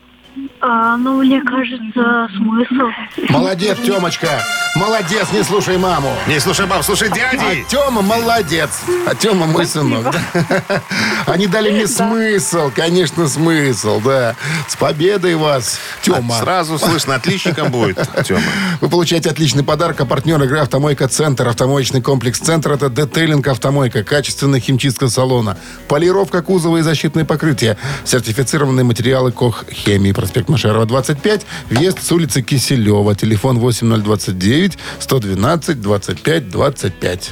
А, 0.60 0.96
ну, 0.96 1.22
мне 1.22 1.40
кажется, 1.42 2.28
смысл. 2.36 2.88
Молодец, 3.28 3.78
Темочка. 3.84 4.28
Молодец, 4.74 5.26
не 5.32 5.42
слушай 5.42 5.78
маму. 5.78 6.12
Не, 6.28 6.38
слушай, 6.40 6.66
мам, 6.66 6.82
слушай, 6.82 7.08
дяди. 7.08 7.38
А 7.40 7.68
Тёма 7.68 8.02
молодец. 8.02 8.70
А 9.06 9.14
Тёма 9.14 9.46
мой 9.46 9.66
сынок. 9.66 10.12
да. 10.12 10.82
Они 11.26 11.46
дали 11.46 11.70
мне 11.70 11.86
смысл, 11.86 12.70
конечно, 12.74 13.28
смысл, 13.28 14.00
да. 14.00 14.36
С 14.68 14.76
победой 14.76 15.36
вас, 15.36 15.78
Тёма. 16.02 16.36
Сразу 16.38 16.78
слышно, 16.78 17.14
отличником 17.16 17.70
будет, 17.70 17.98
Тема. 18.24 18.42
Вы 18.80 18.88
получаете 18.88 19.30
отличный 19.30 19.64
подарок. 19.64 20.00
А 20.00 20.06
партнер 20.06 20.40
игры 20.42 20.58
«Автомойка 20.60 21.08
Центр». 21.08 21.48
Автомоечный 21.48 22.02
комплекс 22.02 22.38
«Центр»— 22.38 22.72
это 22.72 22.88
детейлинг 22.88 23.46
«Автомойка». 23.48 24.04
Качественная 24.04 24.60
химчистка 24.60 25.08
салона. 25.08 25.56
Полировка 25.88 26.42
кузова 26.42 26.76
и 26.78 26.82
защитные 26.82 27.24
покрытия. 27.24 27.76
Сертифицированные 28.04 28.84
материалы 28.84 29.32
«Кох 29.32 29.64
Хемии». 29.70 30.12
Проспект 30.18 30.48
Машерова, 30.48 30.84
25. 30.84 31.46
Въезд 31.70 32.02
с 32.02 32.10
улицы 32.10 32.42
Киселева. 32.42 33.14
Телефон 33.14 33.60
8029 33.60 34.76
112 34.98 35.80
25 35.80 36.48
25. 36.50 37.30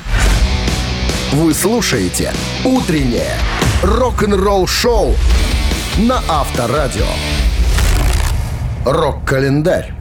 Вы 1.33 1.53
слушаете 1.53 2.33
«Утреннее 2.65 3.35
рок-н-ролл-шоу» 3.83 5.17
на 5.99 6.23
Авторадио. 6.29 7.09
Рок-календарь. 8.85 9.93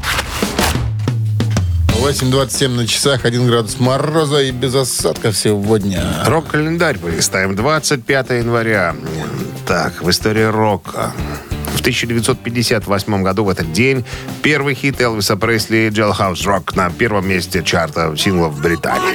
8.27 1.88 2.68
на 2.68 2.86
часах, 2.86 3.26
1 3.26 3.48
градус 3.48 3.80
мороза 3.80 4.44
и 4.44 4.52
без 4.52 4.76
осадков 4.76 5.36
сегодня. 5.36 6.04
Рок-календарь 6.28 7.00
полистаем. 7.00 7.56
25 7.56 8.30
января. 8.30 8.96
Так, 9.66 10.04
в 10.04 10.10
истории 10.12 10.44
рока. 10.44 11.14
В 11.86 11.88
1958 11.88 13.22
году 13.22 13.44
в 13.44 13.50
этот 13.50 13.72
день 13.72 14.04
первый 14.42 14.74
хит 14.74 15.00
Элвиса 15.00 15.38
Пресли 15.38 15.92
«Jailhouse 15.92 16.44
Rock» 16.44 16.76
на 16.76 16.90
первом 16.90 17.28
месте 17.28 17.62
чарта 17.64 18.18
синглов 18.18 18.54
в 18.54 18.62
Британии. 18.64 19.14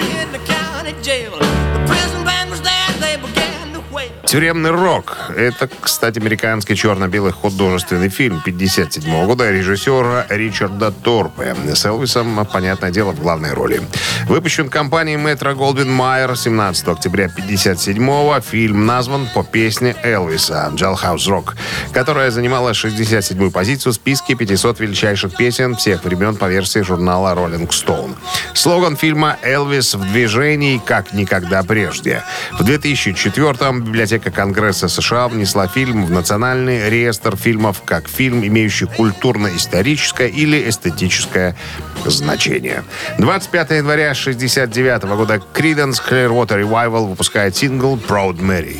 Тюремный 4.31 4.71
рок. 4.71 5.17
Это, 5.37 5.69
кстати, 5.81 6.21
американский 6.21 6.77
черно-белый 6.77 7.33
художественный 7.33 8.11
фильм 8.11 8.41
57 8.41 9.27
года 9.27 9.51
режиссера 9.51 10.25
Ричарда 10.29 10.93
Торпе. 10.93 11.57
С 11.75 11.85
Элвисом, 11.85 12.47
понятное 12.47 12.93
дело, 12.93 13.11
в 13.11 13.21
главной 13.21 13.55
роли. 13.55 13.83
Выпущен 14.29 14.69
компанией 14.69 15.17
Метро 15.17 15.57
Голдвин 15.57 15.91
Майер 15.91 16.37
17 16.37 16.87
октября 16.87 17.29
57 17.29 18.41
Фильм 18.43 18.87
назван 18.87 19.27
по 19.35 19.43
песне 19.43 19.97
Элвиса 20.05 20.71
«Jailhouse 20.77 21.27
Rock», 21.27 21.57
которая 21.93 22.31
занимала 22.31 22.71
67-ю 22.71 23.51
позицию 23.51 23.93
в 23.93 23.97
списке 23.97 24.37
500 24.37 24.79
величайших 24.79 25.37
песен 25.37 25.75
всех 25.75 26.05
времен 26.05 26.37
по 26.37 26.45
версии 26.45 26.83
журнала 26.83 27.35
Rolling 27.35 27.69
Stone. 27.71 28.15
Слоган 28.55 28.97
фильма 28.97 29.39
«Элвис 29.43 29.95
в 29.95 30.13
движении, 30.13 30.79
как 30.79 31.13
никогда 31.13 31.65
прежде». 31.65 32.23
В 32.53 32.63
2004-м 32.63 33.83
библиотека 33.83 34.20
Конгресса 34.29 34.89
США 34.89 35.29
внесла 35.29 35.67
фильм 35.67 36.05
в 36.05 36.11
Национальный 36.11 36.91
реестр 36.91 37.37
фильмов 37.37 37.83
как 37.85 38.09
фильм, 38.09 38.45
имеющий 38.45 38.85
культурно-историческое 38.85 40.29
или 40.29 40.69
эстетическое 40.69 41.57
значение. 42.05 42.85
25 43.19 43.71
января 43.71 44.13
69 44.13 45.05
года 45.05 45.41
Creedence 45.55 46.03
Clearwater 46.07 46.61
Revival 46.61 47.09
выпускает 47.09 47.57
сингл 47.57 47.97
«Proud 47.97 48.41
Mary». 48.41 48.79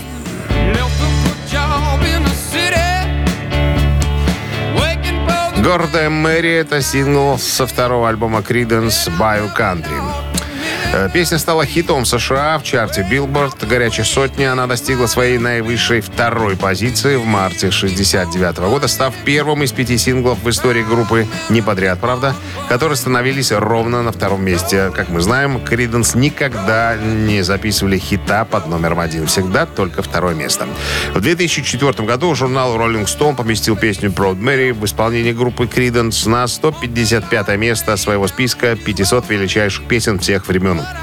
Гордая 5.63 6.09
Мэри— 6.09 6.53
это 6.61 6.81
сингл 6.81 7.39
со 7.39 7.67
второго 7.67 8.09
альбома 8.09 8.41
Creedence 8.41 9.11
Bio 9.19 9.55
Country. 9.55 10.30
Э, 10.93 11.09
Песня 11.13 11.39
стала 11.39 11.65
хитом 11.65 12.03
в 12.03 12.09
США 12.09 12.59
в 12.59 12.65
чарте 12.65 13.07
Billboard. 13.09 13.65
Горячей 13.69 14.03
сотни 14.03 14.43
она 14.43 14.67
достигла 14.67 15.07
своей 15.07 15.39
наивысшей 15.39 16.01
второй 16.01 16.57
позиции 16.57 17.15
в 17.15 17.25
марте 17.25 17.71
69 17.71 18.59
года, 18.59 18.89
став 18.89 19.15
первым 19.25 19.63
из 19.63 19.71
пяти 19.71 19.97
синглов 19.99 20.43
в 20.43 20.51
истории 20.51 20.83
группы 20.83 21.29
«Не 21.49 21.63
подряд, 21.63 22.01
правда», 22.01 22.35
которые 22.69 22.97
становились 22.97 23.53
ровно 23.53 24.03
на 24.03 24.11
втором 24.11 24.45
месте. 24.45 24.91
Как 24.95 25.11
мы 25.11 25.21
знаем, 25.21 25.59
Creedence 25.59 26.19
никогда 26.19 26.97
не 26.97 27.43
записывали 27.43 27.99
хита 27.99 28.45
под 28.45 28.67
номером 28.67 28.99
один. 28.99 29.27
Всегда 29.27 29.67
только 29.67 30.03
второе 30.03 30.35
место. 30.35 30.67
В 31.15 31.21
2004 31.21 32.05
году 32.05 32.35
журнал 32.35 32.77
Rolling 32.77 33.07
Stone 33.07 33.37
поместил 33.37 33.77
песню 33.77 34.11
Proud 34.11 34.41
Mary 34.41 34.73
в 34.73 34.85
исполнении 34.85 35.33
группы 35.33 35.65
Creedence 35.65 36.29
на 36.29 36.49
155 36.49 37.57
место 37.59 37.97
своего 37.97 38.27
списка 38.27 38.75
500 38.75 39.29
величайших 39.31 39.87
песен 39.87 40.19
всех 40.19 40.49
времен 40.49 40.80
страну. 40.83 41.01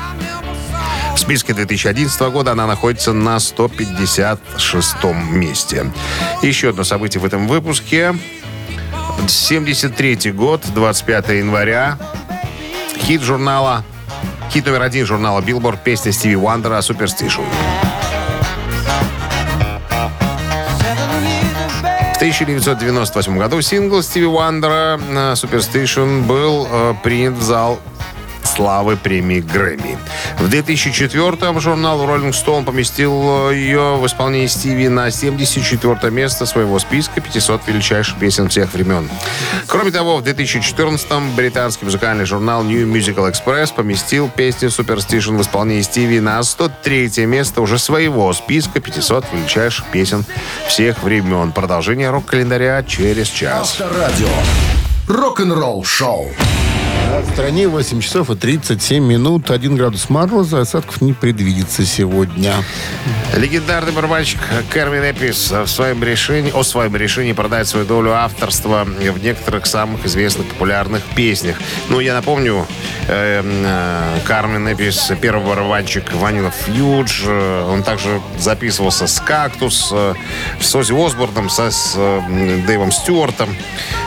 В 1.15 1.19
списке 1.19 1.53
2011 1.53 2.21
года 2.31 2.51
она 2.51 2.67
находится 2.67 3.13
на 3.13 3.39
156 3.39 5.03
месте. 5.31 5.91
Еще 6.41 6.69
одно 6.69 6.83
событие 6.83 7.21
в 7.21 7.25
этом 7.25 7.47
выпуске. 7.47 8.15
73 9.27 10.31
год, 10.31 10.61
25 10.73 11.29
января. 11.29 11.97
Хит 12.99 13.21
журнала, 13.21 13.83
хит 14.51 14.65
номер 14.65 14.83
один 14.83 15.05
журнала 15.05 15.41
Billboard, 15.41 15.79
песня 15.83 16.11
Стиви 16.11 16.35
Уандера 16.35 16.81
«Superstition». 16.81 17.41
В 22.13 22.17
1998 22.17 23.37
году 23.37 23.61
сингл 23.61 24.01
Стиви 24.01 24.25
Уандера 24.25 24.99
«Superstition» 25.35 26.21
был 26.21 26.67
э, 26.69 26.93
принят 27.03 27.35
в 27.35 27.43
зал 27.43 27.79
славы 28.47 28.97
премии 28.97 29.39
Грэмми. 29.39 29.97
В 30.39 30.49
2004-м 30.49 31.59
журнал 31.59 31.99
Rolling 32.03 32.31
Stone 32.31 32.63
поместил 32.65 33.51
ее 33.51 33.97
в 33.97 34.05
исполнении 34.05 34.47
Стиви 34.47 34.87
на 34.87 35.11
74 35.11 36.11
место 36.11 36.45
своего 36.45 36.79
списка 36.79 37.21
500 37.21 37.67
величайших 37.67 38.17
песен 38.17 38.49
всех 38.49 38.73
времен. 38.73 39.09
Кроме 39.67 39.91
того, 39.91 40.17
в 40.17 40.23
2014-м 40.23 41.35
британский 41.35 41.85
музыкальный 41.85 42.25
журнал 42.25 42.63
New 42.63 42.87
Musical 42.87 43.31
Express 43.31 43.73
поместил 43.73 44.29
песню 44.29 44.69
Superstition 44.69 45.37
в 45.37 45.41
исполнении 45.41 45.81
Стиви 45.81 46.19
на 46.19 46.41
103 46.41 47.25
место 47.25 47.61
уже 47.61 47.77
своего 47.77 48.33
списка 48.33 48.79
500 48.79 49.25
величайших 49.33 49.85
песен 49.87 50.25
всех 50.67 51.03
времен. 51.03 51.51
Продолжение 51.51 52.09
рок-календаря 52.09 52.83
через 52.83 53.27
час. 53.27 53.79
Авторадио. 53.81 54.27
Рок-н-ролл 55.07 55.83
шоу. 55.83 56.29
В 57.07 57.31
стране 57.31 57.69
8 57.69 58.01
часов 58.01 58.29
и 58.29 58.35
37 58.35 59.01
минут. 59.01 59.49
1 59.49 59.77
градус 59.77 60.09
мороза. 60.09 60.59
Осадков 60.59 60.99
не 61.01 61.13
предвидится 61.13 61.85
сегодня. 61.85 62.53
Легендарный 63.35 63.93
барабанщик 63.93 64.39
Кервин 64.73 65.03
Эпис 65.03 65.51
в 65.51 65.67
своем 65.67 66.03
решении, 66.03 66.51
о 66.51 66.63
своем 66.63 66.95
решении 66.97 67.31
продать 67.31 67.67
свою 67.67 67.85
долю 67.85 68.11
авторства 68.11 68.83
в 68.83 69.23
некоторых 69.23 69.67
самых 69.67 70.05
известных 70.05 70.47
популярных 70.47 71.01
песнях. 71.15 71.55
Ну, 71.89 72.01
я 72.01 72.13
напомню, 72.13 72.67
э, 73.07 73.41
э, 73.43 74.19
Кармен 74.25 74.67
Эпис, 74.67 75.11
первый 75.21 75.45
барабанщик 75.45 76.13
Ванила 76.13 76.51
Фьюдж. 76.51 77.25
Он 77.27 77.83
также 77.83 78.21
записывался 78.37 79.07
с 79.07 79.19
Кактус, 79.21 79.91
э, 79.93 80.13
с 80.59 80.75
Ози 80.75 80.93
Осборном, 80.93 81.49
со, 81.49 81.71
с 81.71 81.93
э, 81.95 82.63
Дэйвом 82.67 82.91
Стюартом. 82.91 83.49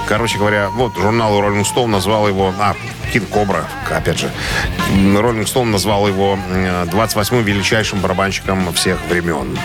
Короче 0.07 0.39
говоря, 0.39 0.69
вот 0.71 0.97
журнал 0.97 1.41
Rolling 1.41 1.65
Stone 1.65 1.87
назвал 1.87 2.29
его... 2.29 2.53
А, 2.59 2.75
Кин 3.13 3.27
Кобра, 3.27 3.69
опять 3.91 4.21
же. 4.21 4.31
Роллинг 5.17 5.49
Стоун 5.49 5.71
назвал 5.71 6.07
его 6.07 6.39
э, 6.49 6.85
28-м 6.85 7.43
величайшим 7.43 8.01
барабанщиком 8.01 8.73
всех 8.73 8.99
времен. 9.09 9.59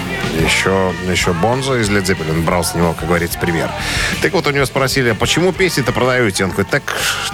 Еще, 0.44 0.94
еще 1.10 1.34
Бонзо 1.34 1.76
из 1.76 1.90
Led 1.90 2.06
Zeppelin 2.06 2.44
брал 2.44 2.64
с 2.64 2.74
него, 2.74 2.94
как 2.94 3.08
говорится, 3.08 3.38
пример. 3.38 3.70
Так 4.22 4.34
вот, 4.34 4.48
у 4.48 4.52
него 4.52 4.66
спросили, 4.66 5.10
а 5.10 5.16
почему 5.16 5.54
песни-то 5.54 5.92
продаете? 5.92 6.44
Он 6.44 6.52
говорит, 6.52 6.70
так 6.72 6.84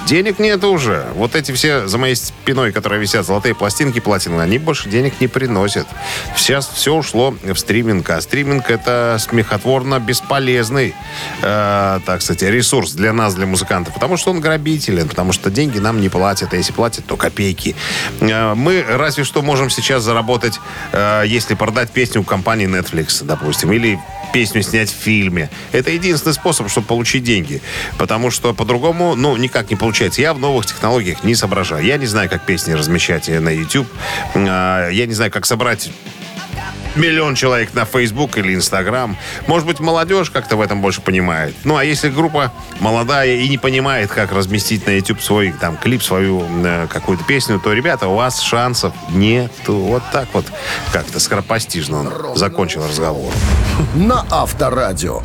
денег 0.06 0.40
нет 0.40 0.64
уже. 0.64 1.06
Вот 1.16 1.36
эти 1.36 1.52
все 1.52 1.88
за 1.88 1.98
моей 1.98 2.16
спиной, 2.16 2.72
которые 2.72 3.00
висят, 3.00 3.26
золотые 3.26 3.56
пластинки 3.56 4.00
платины, 4.00 4.42
они 4.42 4.58
больше 4.58 4.90
денег 4.90 5.14
не 5.22 5.28
приносят. 5.28 5.88
Сейчас 6.36 6.68
все 6.68 6.94
ушло 6.94 7.36
в 7.42 7.56
стриминг. 7.56 8.10
А 8.10 8.20
стриминг 8.22 8.70
это 8.70 9.18
смехотворно 9.20 10.00
бесполезный, 10.00 10.94
э, 11.42 12.00
так 12.06 12.22
сказать, 12.22 12.44
ресурс 12.44 12.92
для 12.92 13.14
нас, 13.14 13.34
для 13.34 13.46
музыкантов. 13.46 13.94
Потому 13.94 14.18
что 14.18 14.32
он 14.32 14.42
грабителен, 14.42 15.08
потому 15.08 15.32
что 15.32 15.50
деньги 15.50 15.80
нам 15.82 16.00
не 16.02 16.10
платят, 16.10 16.54
а 16.54 16.58
если 16.58 16.72
платят, 16.74 17.06
то 17.06 17.18
копейки. 17.18 17.76
Э, 18.20 18.54
Мы 18.56 18.84
разве 18.88 19.24
что 19.24 19.42
можем 19.42 19.70
сейчас 19.70 20.04
заработать, 20.04 20.60
э, 20.94 21.24
если 21.26 21.56
продать 21.56 21.90
песню 21.92 22.24
компании 22.24 22.68
Netflix, 22.68 23.24
допустим, 23.24 23.72
или 23.72 24.00
песню 24.34 24.62
снять 24.64 24.90
в 24.90 24.96
фильме. 24.96 25.50
Это 25.74 25.92
единственный 25.92 26.34
способ, 26.34 26.70
чтобы 26.70 26.88
получить 26.88 27.24
деньги. 27.24 27.62
Потому 27.98 28.32
что 28.32 28.54
по-другому, 28.54 29.16
ну, 29.16 29.36
никак 29.36 29.70
не 29.70 29.76
получается. 29.76 30.22
Я 30.22 30.34
в 30.34 30.40
новых 30.40 30.66
технологиях 30.66 31.24
не 31.24 31.36
соображаю. 31.36 31.84
Я 31.84 31.98
не 31.98 32.06
знаю, 32.06 32.30
как 32.30 32.46
песни 32.46 32.72
размещать 32.74 33.28
на 33.28 33.50
YouTube. 33.50 33.88
Э, 34.36 34.90
Я 34.92 35.06
не 35.06 35.14
знаю, 35.14 35.32
как 35.32 35.46
собрать 35.46 35.90
миллион 36.96 37.36
человек 37.36 37.74
на 37.74 37.86
Facebook 37.86 38.38
или 38.38 38.56
Instagram. 38.56 39.18
Может 39.48 39.68
быть, 39.68 39.80
молодежь 39.80 40.30
как-то 40.30 40.56
в 40.58 40.62
этом 40.62 40.82
больше 40.82 41.02
понимает. 41.02 41.56
Ну, 41.64 41.78
а 41.78 41.84
если 41.86 42.10
группа 42.10 42.52
молодая 42.80 43.36
и 43.38 43.48
не 43.50 43.58
понимает, 43.58 44.10
как 44.12 44.32
разместить 44.32 44.86
на 44.86 44.92
YouTube 44.92 45.22
свой 45.22 45.54
там 45.60 45.78
клип, 45.78 46.04
свою 46.04 46.46
э, 46.64 46.88
какую-то 46.92 47.24
песню, 47.24 47.60
то, 47.60 47.74
ребята, 47.74 48.08
у 48.08 48.16
вас 48.16 48.42
шансов 48.42 48.94
нету. 49.10 49.76
Вот 49.76 50.04
так 50.12 50.28
вот 50.34 50.46
как-то 50.92 51.20
скоропостижно 51.20 52.00
он 52.00 52.38
закончил 52.38 52.86
разговор. 52.88 53.34
На 53.96 54.26
Авторадио. 54.30 55.22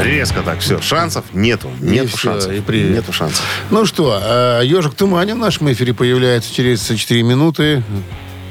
Резко 0.00 0.42
так 0.42 0.60
все. 0.60 0.80
Шансов 0.82 1.24
нету. 1.32 1.70
И 1.80 1.84
Нету 1.84 2.08
всё, 2.08 2.32
шансов. 2.32 2.52
и 2.52 2.60
привет. 2.60 2.90
Нету 2.96 3.12
шансов. 3.14 3.42
Ну 3.70 3.86
что, 3.86 4.20
э, 4.22 4.60
ежик 4.64 4.92
в 4.92 4.96
тумане 4.96 5.34
в 5.34 5.38
нашем 5.38 5.72
эфире 5.72 5.94
появляется 5.94 6.52
через 6.54 6.86
4 6.86 7.22
минуты. 7.22 7.82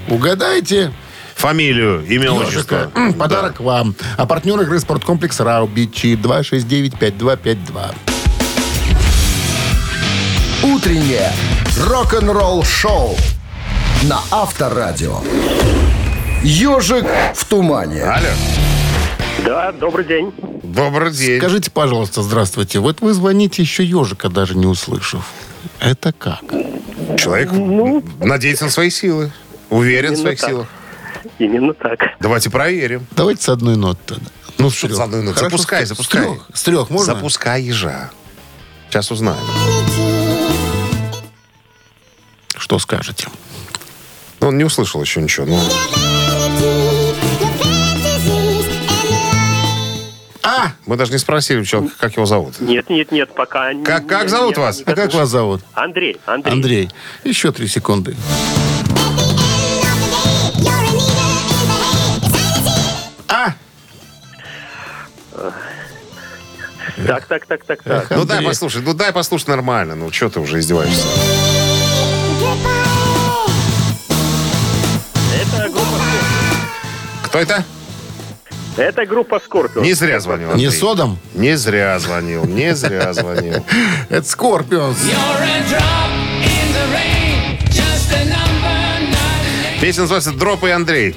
Угадайте. 0.08 0.92
Фамилию, 1.36 2.06
имя, 2.08 2.32
отчество. 2.32 2.92
Подарок 3.20 3.60
вам. 3.60 3.94
А 4.18 4.26
партнер 4.26 4.60
игры 4.62 4.80
спорткомплекс 4.80 5.40
Раубичи 5.42 6.14
269-5252. 6.16 7.94
Утреннее 10.64 11.32
рок-н-ролл 11.78 12.64
шоу 12.64 13.16
на 14.04 14.20
Авторадио. 14.32 15.20
Ежик 16.42 17.06
в 17.36 17.46
тумане. 17.46 18.04
Алло. 18.04 18.30
Да, 19.44 19.72
добрый 19.74 20.06
день. 20.06 20.34
Добрый 20.64 21.12
день. 21.12 21.40
Скажите, 21.40 21.70
пожалуйста, 21.70 22.24
здравствуйте. 22.24 22.80
Вот 22.80 23.02
вы 23.02 23.14
звоните 23.14 23.62
еще 23.62 23.84
ежика, 23.84 24.30
даже 24.30 24.56
не 24.56 24.66
услышав. 24.66 25.30
Это 25.80 26.14
как? 26.14 26.42
Человек 27.18 27.52
надеется 28.20 28.66
на 28.66 28.72
свои 28.72 28.90
силы. 28.90 29.32
Уверен 29.70 30.14
в 30.14 30.18
своих 30.18 30.40
так. 30.40 30.50
силах. 30.50 30.68
Именно 31.40 31.74
так. 31.74 32.00
Давайте 32.20 32.50
проверим. 32.50 33.06
Давайте 33.12 33.42
с 33.44 33.50
одной 33.50 33.76
ноты 33.76 34.00
тогда. 34.16 34.30
Ну, 34.58 34.70
с 34.70 34.76
Что 34.76 34.90
с 34.96 35.00
одной 35.00 35.22
ноты? 35.22 35.38
Хорошо, 35.38 35.58
Запускай, 35.58 35.86
запускай. 35.86 36.22
С 36.22 36.26
трех, 36.26 36.48
с 36.54 36.64
трех 36.64 36.90
можно? 36.90 37.14
Запускай 37.16 37.62
ежа. 37.62 38.10
Сейчас 38.90 39.12
узнаем. 39.12 39.38
Что 42.58 42.80
скажете? 42.80 43.28
Ну, 44.40 44.48
Он 44.48 44.58
не 44.58 44.64
услышал 44.64 45.02
еще 45.02 45.22
ничего. 45.22 45.46
Ну, 45.46 45.60
А! 50.44 50.74
мы 50.86 50.96
даже 50.96 51.12
не 51.12 51.18
спросили 51.18 51.60
у 51.60 51.66
человека, 51.66 51.96
как 52.00 52.14
его 52.16 52.26
зовут. 52.26 52.60
Нет, 52.62 52.90
нет, 52.90 53.12
нет, 53.12 53.34
пока... 53.34 53.74
не- 53.74 53.84
Как- 53.84 54.06
как 54.08 54.30
зовут 54.30 54.56
не- 54.58 54.62
вас? 54.62 54.78
не 54.80 54.84
А 54.86 54.96
как 54.96 55.14
вас 55.14 55.30
зовут? 55.30 55.62
Андрей, 55.74 56.18
Андрей. 56.26 56.54
Андрей. 56.54 56.90
Еще 57.24 57.52
три 57.52 57.68
секунды. 57.68 58.16
Так, 67.08 67.26
так, 67.26 67.46
так, 67.46 67.64
так, 67.66 67.84
так. 67.84 68.10
Ну 68.12 68.26
дай 68.26 68.44
послушай, 68.44 68.82
ну 68.84 68.94
дай 68.94 69.12
послушай 69.12 69.50
нормально. 69.50 69.96
Ну 69.96 70.12
что 70.12 70.30
ты 70.30 70.40
уже 70.40 70.60
издеваешься? 70.60 71.08
Это 75.42 75.70
группа, 75.70 76.00
Кто 77.24 77.40
это? 77.40 77.66
это 78.78 79.06
группа 79.06 79.40
Скорпион. 79.40 79.84
Не 79.84 79.94
зря 79.94 80.20
звонил. 80.20 80.54
Не 80.56 80.70
содом? 80.70 81.18
Не 81.34 81.58
зря 81.58 81.98
звонил, 82.00 82.46
не 82.46 82.76
зря 82.76 83.14
звонил. 83.14 83.66
Это 84.10 84.28
Скорпионс. 84.28 84.98
Песня 89.82 90.02
называется 90.04 90.32
«Дроп 90.32 90.64
и 90.64 90.70
Андрей». 90.70 91.16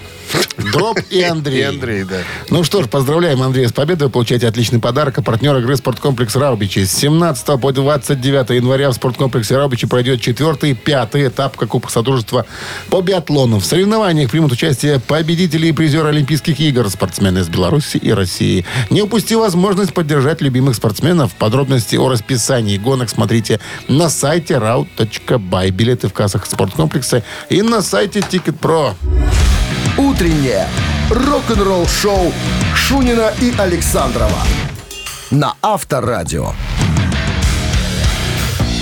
Дроп 0.72 0.98
и 1.10 1.22
Андрей. 1.22 1.60
И 1.60 1.62
Андрей, 1.62 2.04
да. 2.04 2.16
Ну 2.50 2.64
что 2.64 2.82
ж, 2.82 2.88
поздравляем 2.88 3.42
Андрея 3.42 3.68
с 3.68 3.72
победой. 3.72 4.08
Вы 4.08 4.12
получаете 4.12 4.48
отличный 4.48 4.80
подарок. 4.80 5.18
А 5.18 5.22
партнер 5.22 5.56
игры 5.56 5.76
«Спорткомплекс 5.76 6.34
Раубичи». 6.36 6.84
С 6.84 6.92
17 6.92 7.60
по 7.60 7.72
29 7.72 8.50
января 8.50 8.90
в 8.90 8.94
спорткомплексе 8.94 9.56
Раубичи 9.56 9.86
пройдет 9.86 10.20
четвертый 10.20 10.72
и 10.72 10.74
пятый 10.74 11.28
этап 11.28 11.56
Кубка 11.56 11.90
Содружества 11.90 12.46
по 12.90 13.00
биатлону. 13.00 13.58
В 13.58 13.64
соревнованиях 13.64 14.30
примут 14.30 14.52
участие 14.52 15.00
победители 15.00 15.68
и 15.68 15.72
призеры 15.72 16.08
Олимпийских 16.08 16.58
игр, 16.60 16.88
спортсмены 16.88 17.38
из 17.38 17.48
Беларуси 17.48 17.96
и 17.96 18.12
России. 18.12 18.64
Не 18.90 19.02
упусти 19.02 19.36
возможность 19.36 19.94
поддержать 19.94 20.40
любимых 20.40 20.74
спортсменов. 20.74 21.34
Подробности 21.34 21.96
о 21.96 22.08
расписании 22.08 22.78
гонок 22.78 23.10
смотрите 23.10 23.60
на 23.88 24.08
сайте 24.08 24.54
raut.by. 24.54 25.70
Билеты 25.70 26.08
в 26.08 26.12
кассах 26.12 26.46
спорткомплекса 26.46 27.22
и 27.48 27.62
на 27.62 27.82
сайте 27.82 28.20
Ticket.pro. 28.20 28.94
Утреннее 29.98 30.68
рок-н-ролл 31.10 31.86
шоу 31.88 32.32
Шунина 32.74 33.32
и 33.40 33.52
Александрова 33.58 34.38
на 35.32 35.54
Авторадио. 35.60 36.52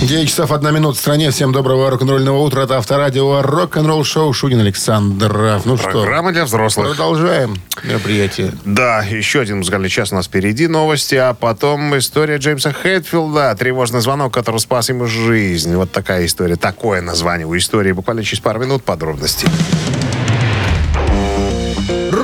9 0.03 0.29
часов 0.29 0.51
1 0.51 0.75
минута 0.75 0.95
в 0.95 1.01
стране. 1.01 1.31
Всем 1.31 1.51
доброго 1.51 1.89
рок-н-ролльного 1.89 2.37
утра. 2.37 2.61
Это 2.61 2.77
авторадио 2.77 3.41
рок-н-ролл 3.41 4.03
шоу 4.03 4.31
Шунин 4.31 4.59
Александров. 4.59 5.65
Ну 5.65 5.75
что, 5.75 5.89
Программа 5.89 6.31
для 6.33 6.45
взрослых. 6.45 6.89
продолжаем 6.89 7.55
мероприятие. 7.83 8.53
Да, 8.63 9.01
еще 9.01 9.41
один 9.41 9.57
музыкальный 9.57 9.89
час 9.89 10.11
у 10.11 10.15
нас 10.15 10.27
впереди. 10.27 10.67
Новости, 10.67 11.15
а 11.15 11.33
потом 11.33 11.97
история 11.97 12.37
Джеймса 12.37 12.73
Хэтфилда. 12.73 13.55
Тревожный 13.57 14.01
звонок, 14.01 14.31
который 14.35 14.59
спас 14.59 14.89
ему 14.89 15.07
жизнь. 15.07 15.75
Вот 15.75 15.91
такая 15.91 16.27
история. 16.27 16.57
Такое 16.57 17.01
название 17.01 17.47
у 17.47 17.57
истории. 17.57 17.91
Буквально 17.91 18.23
через 18.23 18.39
пару 18.39 18.59
минут 18.59 18.83
подробностей. 18.83 19.49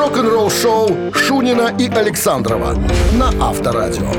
Рок-н-ролл-шоу 0.04 1.14
Шунина 1.14 1.74
и 1.80 1.88
Александрова 1.88 2.78
на 3.14 3.30
Авторадио. 3.40 4.12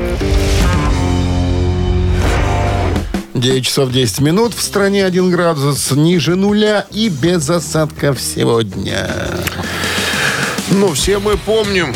9 3.35 3.63
часов 3.63 3.91
10 3.91 4.21
минут. 4.21 4.55
В 4.55 4.63
стране 4.63 5.05
1 5.05 5.29
градус 5.29 5.91
ниже 5.91 6.35
нуля 6.35 6.87
и 6.89 7.09
без 7.09 7.47
осадков 7.51 8.19
сегодня. 8.19 9.07
Ну, 10.71 10.91
все 10.93 11.19
мы 11.19 11.37
помним, 11.37 11.95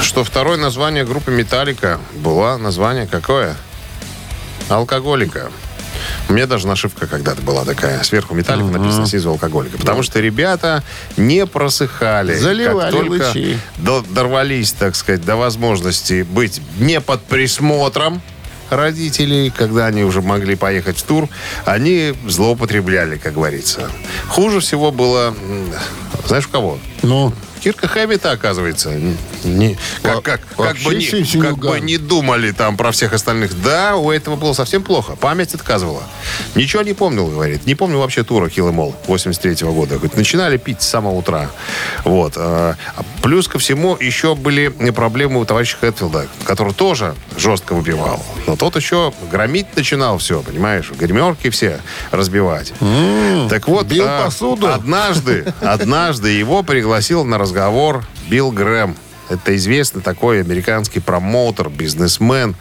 что 0.00 0.24
второе 0.24 0.56
название 0.56 1.04
группы 1.04 1.30
«Металлика» 1.30 2.00
было 2.14 2.56
название 2.56 3.06
какое? 3.06 3.54
Алкоголика. 4.70 5.50
У 6.28 6.32
меня 6.32 6.46
даже 6.46 6.66
нашивка 6.66 7.06
когда-то 7.06 7.42
была 7.42 7.64
такая. 7.64 8.02
Сверху 8.02 8.34
металлика 8.34 8.66
написано 8.78 9.06
снизу 9.06 9.30
алкоголика. 9.30 9.78
Потому 9.78 10.02
что 10.02 10.20
ребята 10.20 10.82
не 11.16 11.46
просыхали. 11.46 12.34
Заливали 12.34 12.90
как 12.92 13.00
только 13.00 13.26
лучи. 13.28 13.56
до- 13.78 14.04
дорвались, 14.08 14.72
так 14.72 14.94
сказать, 14.96 15.24
до 15.24 15.36
возможности 15.36 16.22
быть 16.22 16.60
не 16.78 17.00
под 17.00 17.22
присмотром 17.24 18.20
родителей, 18.70 19.50
когда 19.50 19.86
они 19.86 20.04
уже 20.04 20.22
могли 20.22 20.54
поехать 20.54 20.96
в 20.98 21.02
тур, 21.02 21.28
они 21.64 22.14
злоупотребляли, 22.28 23.16
как 23.18 23.34
говорится. 23.34 23.90
Хуже 24.28 24.60
всего 24.60 24.92
было, 24.92 25.34
знаешь, 26.26 26.46
у 26.46 26.50
кого? 26.50 26.78
Ну, 27.02 27.32
Кирка 27.60 27.88
Хэммита, 27.88 28.32
оказывается, 28.32 28.90
не, 29.44 29.76
как, 30.02 30.22
как, 30.22 30.40
как, 30.56 30.76
бы 30.78 30.94
не, 30.94 31.40
как 31.40 31.58
бы 31.58 31.80
не 31.80 31.98
думали 31.98 32.52
там 32.52 32.76
про 32.76 32.90
всех 32.90 33.12
остальных. 33.12 33.60
Да, 33.62 33.96
у 33.96 34.10
этого 34.10 34.36
было 34.36 34.52
совсем 34.52 34.82
плохо. 34.82 35.16
Память 35.16 35.54
отказывала. 35.54 36.02
Ничего 36.54 36.82
не 36.82 36.94
помнил, 36.94 37.26
говорит. 37.26 37.66
Не 37.66 37.74
помню 37.74 37.98
вообще 37.98 38.24
тура 38.24 38.46
Em 38.46 38.76
All 38.76 38.94
83 39.06 39.66
года. 39.68 39.96
Говорит, 39.96 40.16
начинали 40.16 40.56
пить 40.56 40.82
с 40.82 40.88
самого 40.88 41.14
утра. 41.14 41.50
Вот. 42.04 42.34
А 42.36 42.76
Плюс 43.22 43.48
ко 43.48 43.58
всему 43.58 43.96
еще 44.00 44.34
были 44.34 44.68
проблемы 44.90 45.40
у 45.40 45.44
товарища 45.44 45.76
Хэтфилда, 45.78 46.26
который 46.44 46.72
тоже 46.72 47.14
жестко 47.36 47.74
выпивал. 47.74 48.24
Но 48.46 48.56
тот 48.56 48.76
еще 48.76 49.12
громить 49.30 49.76
начинал 49.76 50.18
все, 50.18 50.40
понимаешь? 50.42 50.90
Гримерки 50.90 51.50
все 51.50 51.80
разбивать. 52.10 52.72
так 53.50 53.68
вот, 53.68 53.86
бил 53.86 54.06
а, 54.06 54.24
посуду. 54.24 54.72
Однажды, 54.72 55.52
однажды 55.60 56.30
его 56.30 56.62
пригласил 56.62 57.24
на 57.24 57.36
разговор 57.36 57.49
Билл 58.28 58.52
Грэм. 58.52 58.96
Это 59.30 59.54
известный 59.56 60.02
такой 60.02 60.40
американский 60.40 60.98
промоутер, 60.98 61.68
бизнесмен. 61.68 62.56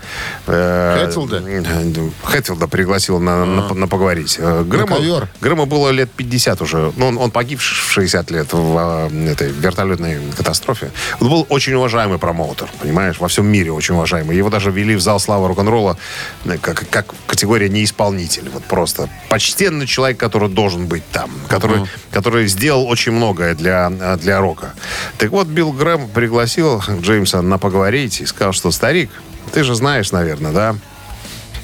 Э, 0.45 1.05
Хэтфилда? 1.05 1.43
э, 1.43 2.09
Хэтфилда 2.23 2.67
пригласил 2.67 3.19
на, 3.19 3.43
на- 3.43 3.73
на 3.73 3.87
поговорить. 3.87 4.39
Грэма, 4.39 4.97
ковер? 4.97 5.27
Грэму 5.41 5.65
было 5.65 5.89
лет 5.89 6.11
50 6.11 6.61
уже. 6.61 6.93
Ну, 6.95 7.07
он, 7.07 7.17
он 7.17 7.31
погиб 7.31 7.59
в 7.59 7.63
60 7.63 8.29
лет 8.29 8.53
в 8.53 8.77
а, 8.77 9.09
этой 9.27 9.51
вертолетной 9.51 10.19
катастрофе. 10.37 10.91
Он 11.19 11.29
был 11.29 11.47
очень 11.49 11.73
уважаемый 11.73 12.19
промоутер, 12.19 12.69
понимаешь, 12.79 13.19
во 13.19 13.27
всем 13.27 13.47
мире 13.47 13.71
очень 13.71 13.95
уважаемый. 13.95 14.37
Его 14.37 14.51
даже 14.51 14.69
ввели 14.69 14.95
в 14.95 15.01
зал 15.01 15.19
славы 15.19 15.47
рок-н-ролла 15.47 15.97
э, 16.45 16.57
как, 16.61 16.87
как 16.91 17.15
категория 17.25 17.69
неисполнитель. 17.69 18.47
Вот 18.53 18.63
просто 18.65 19.09
почтенный 19.29 19.87
человек, 19.87 20.19
который 20.19 20.49
должен 20.49 20.85
быть 20.85 21.03
там, 21.11 21.31
который, 21.47 21.81
который 22.11 22.47
сделал 22.47 22.87
очень 22.87 23.11
многое 23.11 23.55
для, 23.55 23.89
для 24.21 24.39
рока. 24.39 24.75
Так 25.17 25.31
вот, 25.31 25.47
Билл 25.47 25.71
Грэм 25.71 26.09
пригласил 26.09 26.58
Джеймса 27.01 27.41
на 27.41 27.57
поговорить 27.57 28.21
и 28.21 28.25
сказал, 28.25 28.53
что 28.53 28.71
старик, 28.71 29.09
ты 29.51 29.63
же 29.63 29.75
знаешь, 29.75 30.11
наверное, 30.11 30.51
да, 30.51 30.75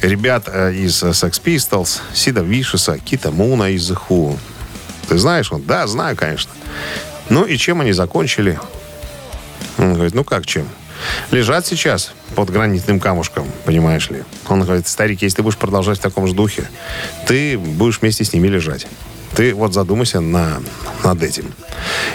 ребят 0.02 0.46
э, 0.48 0.74
из 0.74 1.04
э, 1.04 1.10
Sex 1.10 1.42
Pistols, 1.44 2.02
Сида 2.14 2.42
Вишеса, 2.42 2.98
Кита 2.98 3.32
Муна 3.32 3.70
из 3.70 3.90
The 3.90 3.98
Who. 4.08 4.38
Ты 5.08 5.18
знаешь? 5.18 5.52
Он, 5.52 5.62
да, 5.62 5.86
знаю, 5.88 6.16
конечно. 6.16 6.52
Ну 7.30 7.46
и 7.46 7.58
чем 7.58 7.82
они 7.82 7.92
закончили? 7.92 8.60
Он 9.78 9.94
говорит, 9.94 10.14
ну 10.14 10.24
как 10.24 10.46
чем? 10.46 10.68
Лежат 11.32 11.66
сейчас 11.66 12.14
под 12.36 12.50
гранитным 12.50 13.00
камушком, 13.00 13.48
понимаешь 13.66 14.10
ли. 14.10 14.24
Он 14.48 14.64
говорит, 14.64 14.88
старик, 14.88 15.22
если 15.22 15.38
ты 15.38 15.44
будешь 15.44 15.58
продолжать 15.58 16.00
в 16.00 16.02
таком 16.02 16.28
же 16.28 16.34
духе, 16.34 16.70
ты 17.28 17.58
будешь 17.58 18.00
вместе 18.02 18.24
с 18.24 18.34
ними 18.34 18.48
лежать. 18.48 18.88
Ты 19.36 19.54
вот 19.54 19.74
задумайся 19.74 20.22
на, 20.22 20.62
над 21.04 21.22
этим. 21.24 21.52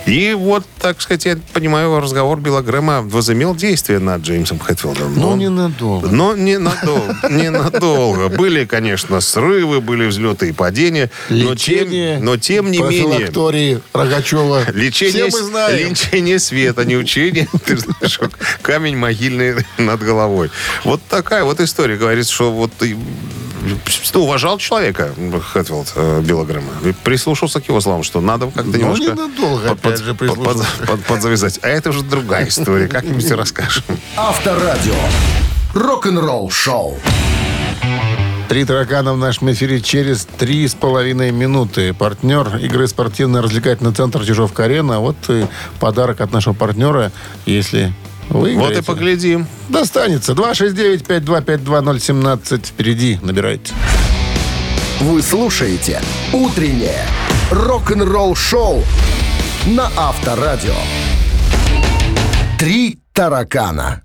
И 0.07 0.33
вот, 0.37 0.65
так 0.81 1.01
сказать, 1.03 1.27
я 1.27 1.39
понимаю, 1.53 2.01
разговор 2.01 2.41
Билла 2.41 2.63
Грэма 2.63 3.03
возымел 3.03 3.55
действие 3.55 3.99
над 3.99 4.23
Джеймсом 4.23 4.59
Хэтфилдом. 4.59 5.15
ну 5.15 5.29
Он- 5.33 5.39
ненадолго. 5.39 6.09
но 6.09 6.35
ненадолго. 6.35 7.17
Ненадолго. 7.29 8.29
Были, 8.29 8.65
конечно, 8.65 9.21
срывы, 9.21 9.81
были 9.81 10.07
взлеты 10.07 10.49
и 10.49 10.53
падения. 10.53 11.11
Но 11.29 11.53
Лечение 11.53 12.17
тем, 12.17 12.25
но 12.25 12.37
тем 12.39 12.71
не 12.71 12.79
менее... 12.79 13.81
Рогачева. 13.93 14.71
Лечение, 14.73 15.29
Все 15.29 15.39
мы 15.39 15.45
знаем. 15.45 15.91
лечение 15.91 16.39
света, 16.39 16.85
не 16.85 16.97
учение. 16.97 17.49
Ты 17.67 17.77
знаешь, 17.77 18.19
камень 18.63 18.97
могильный 18.97 19.57
над 19.79 20.01
головой. 20.03 20.51
Вот 20.85 21.01
такая 21.09 21.45
вот 21.45 21.61
история. 21.61 21.97
Говорит, 21.97 22.29
что 22.29 22.51
вот 22.51 22.73
уважал 24.15 24.59
человека 24.59 25.13
Хэтфилд 25.53 25.93
э. 25.97 26.23
И 26.85 26.93
прислушался 26.93 27.61
к 27.61 27.69
его 27.69 27.81
словам, 27.81 28.03
что 28.03 28.21
надо 28.21 28.47
как-то 28.47 28.71
Ну, 28.71 28.77
немножко 28.79 29.05
ненадолго, 29.13 29.71
опять 29.71 29.99
же, 30.01 30.15
под- 30.15 30.43
под- 30.43 30.67
под- 30.87 31.05
подзавязать. 31.05 31.59
А 31.63 31.69
это 31.69 31.91
уже 31.91 32.03
другая 32.03 32.49
история. 32.49 32.89
Как-нибудь 32.89 33.31
расскажем. 33.33 33.85
Авторадио. 34.17 34.95
Рок-н-ролл-шоу. 35.75 36.99
Три 38.49 38.65
таракана 38.65 39.13
в 39.13 39.17
нашем 39.17 39.53
эфире 39.53 39.81
через 39.81 40.27
три 40.37 40.67
с 40.67 40.75
половиной 40.75 41.31
минуты. 41.31 41.95
Партнер 41.95 42.57
игры 42.57 42.89
спортивно-развлекательный 42.89 43.93
центр 43.93 44.25
Чижовка-Арена. 44.25 44.99
Вот 44.99 45.15
и 45.29 45.47
подарок 45.79 46.21
от 46.21 46.33
нашего 46.33 46.53
партнера, 46.55 47.13
если 47.47 47.93
вы 48.31 48.57
Вот 48.57 48.77
и 48.77 48.83
поглядим. 48.83 49.47
Достанется. 49.69 50.33
269-5252-017. 50.33 52.67
Впереди 52.67 53.21
набирайте. 53.23 53.73
Вы 55.01 55.23
слушаете 55.23 56.03
«Утреннее 56.33 57.05
рок-н-ролл-шоу» 57.51 58.83
на 59.67 59.91
Авторадио. 59.97 60.75
«Три 62.59 62.99
таракана». 63.13 64.03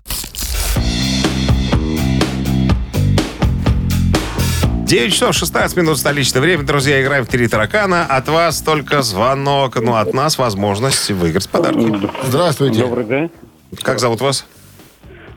9 4.86 5.12
часов 5.12 5.34
16 5.34 5.76
минут 5.76 5.98
столичное 5.98 6.40
время. 6.40 6.62
Друзья, 6.62 7.02
играем 7.02 7.24
в 7.24 7.28
«Три 7.28 7.48
таракана». 7.48 8.06
От 8.06 8.28
вас 8.28 8.62
только 8.62 9.02
звонок. 9.02 9.74
Ну, 9.80 9.96
от 9.96 10.14
нас 10.14 10.38
возможность 10.38 11.10
выиграть 11.10 11.48
подарки. 11.48 12.08
Здравствуйте. 12.28 12.82
Добрый 12.82 13.04
день, 13.04 13.30
Как 13.82 13.98
зовут 14.00 14.20
вас? 14.20 14.46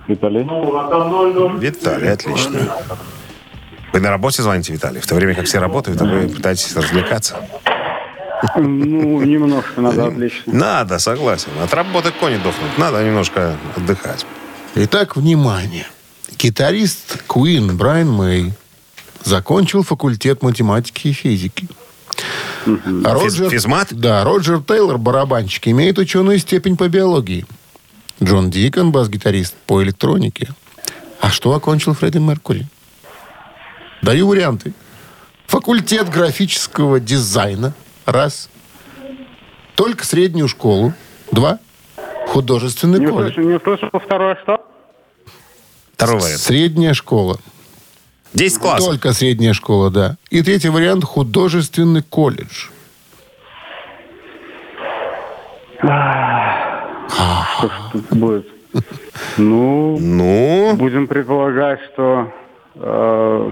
Виталий. 0.07 0.43
Виталий, 1.59 2.11
отлично. 2.11 2.59
Вы 3.93 3.99
на 3.99 4.09
работе 4.09 4.41
звоните, 4.43 4.73
Виталий? 4.73 4.99
В 5.01 5.07
то 5.07 5.15
время 5.15 5.35
как 5.35 5.45
все 5.45 5.59
работают, 5.59 6.01
а 6.01 6.05
вы 6.05 6.27
пытаетесь 6.27 6.75
развлекаться? 6.75 7.37
Ну, 8.55 9.21
немножко 9.21 9.81
надо 9.81 10.07
отлично. 10.07 10.53
Надо, 10.53 10.99
согласен. 10.99 11.49
От 11.61 11.73
работы 11.73 12.11
кони 12.11 12.37
дохнуть. 12.37 12.77
Надо 12.77 13.03
немножко 13.03 13.57
отдыхать. 13.75 14.25
Итак, 14.75 15.15
внимание. 15.17 15.85
Гитарист 16.37 17.23
Queen 17.27 17.73
Брайан 17.73 18.09
Мэй 18.09 18.53
закончил 19.25 19.83
факультет 19.83 20.41
математики 20.41 21.09
и 21.09 21.11
физики. 21.11 21.67
Физ- 22.65 23.49
физмат? 23.49 23.87
Да, 23.91 24.23
Роджер 24.23 24.61
Тейлор, 24.61 24.97
барабанщик, 24.97 25.67
имеет 25.67 25.97
ученую 25.97 26.37
степень 26.39 26.77
по 26.77 26.87
биологии. 26.87 27.45
Джон 28.21 28.49
Дикон, 28.49 28.91
бас-гитарист 28.91 29.55
по 29.65 29.81
электронике. 29.83 30.49
А 31.21 31.29
что 31.29 31.53
окончил 31.53 31.93
Фредди 31.93 32.17
Меркури? 32.17 32.67
Даю 34.01 34.27
варианты. 34.27 34.73
Факультет 35.47 36.09
графического 36.09 36.99
дизайна. 36.99 37.73
Раз. 38.05 38.49
Только 39.75 40.05
среднюю 40.05 40.47
школу. 40.47 40.93
Два. 41.31 41.59
Художественный 42.27 42.99
Не 42.99 43.07
колледж. 43.07 43.31
услышал, 43.31 43.49
не 43.49 43.55
услышал 43.55 43.89
второе 43.99 44.37
что? 44.43 44.65
Второй 45.93 46.21
вариант. 46.21 46.39
Средняя 46.41 46.93
школа. 46.93 47.39
10 48.33 48.59
классов. 48.59 48.85
Только 48.85 49.13
средняя 49.13 49.53
школа, 49.53 49.89
да. 49.89 50.17
И 50.29 50.41
третий 50.43 50.69
вариант– 50.69 51.03
художественный 51.05 52.03
колледж. 52.03 52.67
Что 57.09 57.67
ж 57.67 57.71
тут 57.91 58.05
будет? 58.17 58.47
Ну, 59.37 59.97
Ну, 59.99 60.75
будем 60.75 61.07
предполагать, 61.07 61.79
что 61.93 62.31
э, 62.75 63.51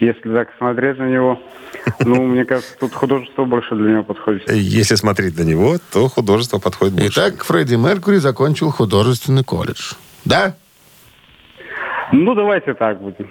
если 0.00 0.34
так 0.34 0.48
смотреть 0.58 0.98
на 0.98 1.08
него, 1.08 1.40
ну, 2.00 2.24
мне 2.26 2.44
кажется, 2.44 2.74
тут 2.78 2.92
художество 2.92 3.44
больше 3.44 3.74
для 3.76 3.92
него 3.92 4.02
подходит. 4.02 4.50
если 4.50 4.96
смотреть 4.96 5.38
на 5.38 5.42
него, 5.42 5.76
то 5.92 6.08
художество 6.08 6.58
подходит 6.58 6.94
больше. 6.94 7.12
Итак, 7.12 7.44
Фредди 7.44 7.76
Меркури 7.76 8.16
закончил 8.16 8.70
художественный 8.70 9.44
колледж. 9.44 9.92
Да? 10.24 10.56
Ну, 12.12 12.34
давайте 12.34 12.74
так 12.74 13.00
будем. 13.00 13.30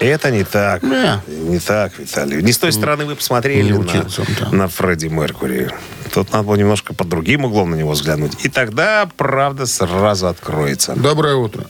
Это 0.00 0.30
не 0.30 0.44
так. 0.44 0.80
Да. 0.82 1.20
Не 1.28 1.58
так, 1.58 1.98
Виталий. 1.98 2.42
Не 2.42 2.52
с 2.52 2.58
той 2.58 2.72
стороны 2.72 3.04
вы 3.04 3.16
посмотрели 3.16 3.70
на, 3.70 3.80
учился 3.80 4.22
он 4.22 4.26
там. 4.34 4.56
на 4.56 4.66
Фредди 4.68 5.08
Меркури. 5.08 5.68
Тут 6.12 6.32
надо 6.32 6.44
было 6.44 6.56
немножко 6.56 6.94
под 6.94 7.08
другим 7.08 7.44
углом 7.44 7.70
на 7.70 7.74
него 7.74 7.90
взглянуть. 7.90 8.44
И 8.44 8.48
тогда 8.48 9.06
правда 9.18 9.66
сразу 9.66 10.26
откроется. 10.28 10.94
Доброе 10.96 11.34
утро. 11.36 11.66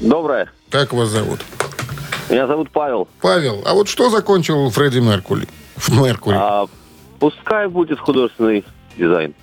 Доброе. 0.00 0.50
Как 0.70 0.94
вас 0.94 1.10
зовут? 1.10 1.40
Меня 2.30 2.46
зовут 2.46 2.70
Павел. 2.70 3.08
Павел, 3.20 3.62
а 3.66 3.74
вот 3.74 3.88
что 3.88 4.08
закончил 4.08 4.70
Фредди 4.70 5.00
Меркури? 5.00 5.46
Меркури. 5.88 6.36
А, 6.38 6.66
пускай 7.18 7.68
будет 7.68 7.98
художественный 7.98 8.64
дизайн. 8.96 9.34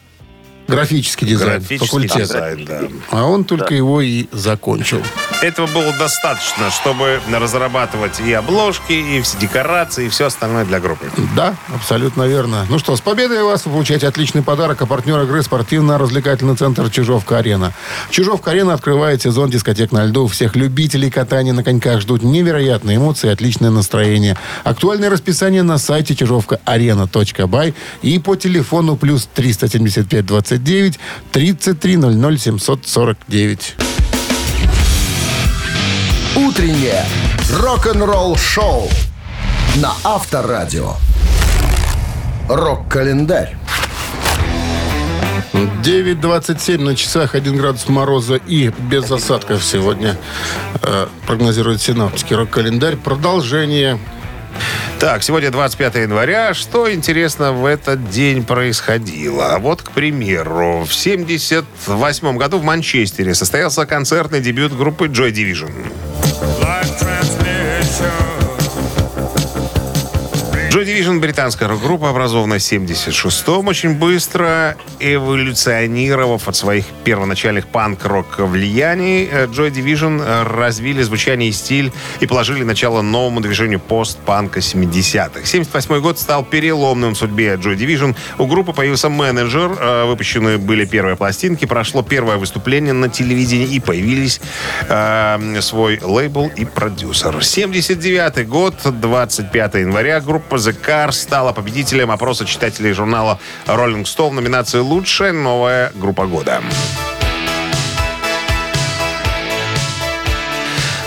Графический 0.67 1.27
дизайн, 1.27 1.59
Графический 1.59 1.87
факультет. 1.87 2.17
дизайн, 2.17 2.65
да. 2.65 2.81
А 3.11 3.25
он 3.25 3.43
только 3.43 3.73
его 3.73 4.01
и 4.01 4.27
закончил. 4.31 5.01
Этого 5.41 5.67
было 5.67 5.93
достаточно, 5.93 6.71
чтобы 6.71 7.19
разрабатывать 7.31 8.19
и 8.19 8.33
обложки, 8.33 8.91
и 8.91 9.21
все 9.21 9.37
декорации, 9.37 10.07
и 10.07 10.09
все 10.09 10.25
остальное 10.25 10.65
для 10.65 10.79
группы. 10.79 11.05
Да, 11.35 11.55
абсолютно 11.73 12.23
верно. 12.23 12.65
Ну 12.69 12.79
что, 12.79 12.95
с 12.95 13.01
победой 13.01 13.43
вас 13.43 13.65
вы 13.65 13.71
получаете 13.71 14.07
отличный 14.07 14.41
подарок. 14.41 14.81
А 14.81 14.85
партнер 14.85 15.21
игры 15.21 15.43
спортивно-развлекательный 15.43 16.55
центр 16.55 16.89
«Чижовка-арена». 16.89 17.73
«Чижовка-арена» 18.09 18.73
открывает 18.73 19.21
сезон 19.21 19.49
дискотек 19.49 19.91
на 19.91 20.05
льду. 20.05 20.27
Всех 20.27 20.55
любителей 20.55 21.11
катания 21.11 21.53
на 21.53 21.63
коньках 21.63 22.01
ждут 22.01 22.23
невероятные 22.23 22.97
эмоции 22.97 23.29
отличное 23.29 23.69
настроение. 23.69 24.37
Актуальное 24.63 25.09
расписание 25.09 25.61
на 25.63 25.77
сайте 25.77 26.15
чижовка-арена.бай 26.15 27.73
и 28.01 28.19
по 28.19 28.35
телефону 28.35 28.95
плюс 28.95 29.29
375 29.33 30.25
29 30.57 30.99
33 31.31 31.97
00 31.97 32.37
749. 32.37 33.75
Утреннее 36.35 37.05
рок-н-ролл-шоу 37.51 38.89
на 39.77 39.93
Авторадио. 40.03 40.93
Рок-календарь. 42.49 43.57
9.27 45.53 46.81
на 46.81 46.95
часах, 46.95 47.33
1 47.33 47.57
градус 47.57 47.87
мороза 47.87 48.35
и 48.35 48.69
без 48.89 49.09
осадков 49.09 49.63
сегодня 49.63 50.17
э, 50.81 51.07
прогнозирует 51.25 51.81
синаптики. 51.81 52.33
Рок-календарь. 52.33 52.95
Продолжение. 52.95 53.97
Так, 54.99 55.21
сегодня 55.21 55.51
25 55.51 55.95
января. 55.95 56.55
Что 56.55 56.91
интересно 56.91 57.53
в 57.53 57.67
этот 57.67 58.09
день 58.09 58.43
происходило? 58.43 59.57
Вот, 59.59 59.83
к 59.83 59.91
примеру, 59.91 60.85
в 60.87 60.93
78 60.93 62.37
году 62.37 62.57
в 62.57 62.63
Манчестере 62.63 63.35
состоялся 63.35 63.85
концертный 63.85 64.41
дебют 64.41 64.75
группы 64.75 65.05
Joy 65.05 65.31
Division. 65.31 65.71
Joy 70.77 70.85
Division– 70.85 71.19
британская 71.21 71.67
рок-группа, 71.67 72.11
образованная 72.11 72.59
в 72.59 72.61
76-м, 72.61 73.67
очень 73.67 73.95
быстро 73.95 74.77
эволюционировав 74.99 76.47
от 76.47 76.55
своих 76.55 76.85
первоначальных 77.03 77.65
панк-рок 77.65 78.37
влияний, 78.37 79.27
э, 79.27 79.47
Joy 79.47 79.71
Division 79.71 80.21
э, 80.23 80.43
развили 80.43 81.01
звучание 81.01 81.49
и 81.49 81.51
стиль 81.51 81.91
и 82.19 82.27
положили 82.27 82.63
начало 82.63 83.01
новому 83.01 83.41
движению 83.41 83.79
пост-панка 83.79 84.59
70-х. 84.59 85.45
78 85.45 85.99
год 85.99 86.19
стал 86.19 86.43
переломным 86.45 87.15
в 87.15 87.17
судьбе 87.17 87.55
Joy 87.55 87.75
Division. 87.75 88.15
У 88.37 88.45
группы 88.45 88.71
появился 88.71 89.09
менеджер, 89.09 89.75
э, 89.79 90.05
выпущены 90.05 90.59
были 90.59 90.85
первые 90.85 91.15
пластинки, 91.15 91.65
прошло 91.65 92.03
первое 92.03 92.37
выступление 92.37 92.93
на 92.93 93.09
телевидении 93.09 93.65
и 93.65 93.79
появились 93.79 94.39
э, 94.87 95.59
свой 95.61 95.99
лейбл 96.03 96.51
и 96.55 96.65
продюсер. 96.65 97.43
79 97.43 98.47
год, 98.47 98.75
25 98.83 99.73
января, 99.73 100.19
группа 100.19 100.66
The 100.67 100.75
Cars 100.85 101.13
стала 101.13 101.53
победителем 101.53 102.11
опроса 102.11 102.43
читателей 102.43 102.91
журнала 102.91 103.39
Rolling 103.67 104.03
Stone 104.03 104.31
в 104.31 104.33
номинации 104.33 104.79
«Лучшая 104.79 105.31
новая 105.31 105.93
группа 105.95 106.25
года». 106.25 106.61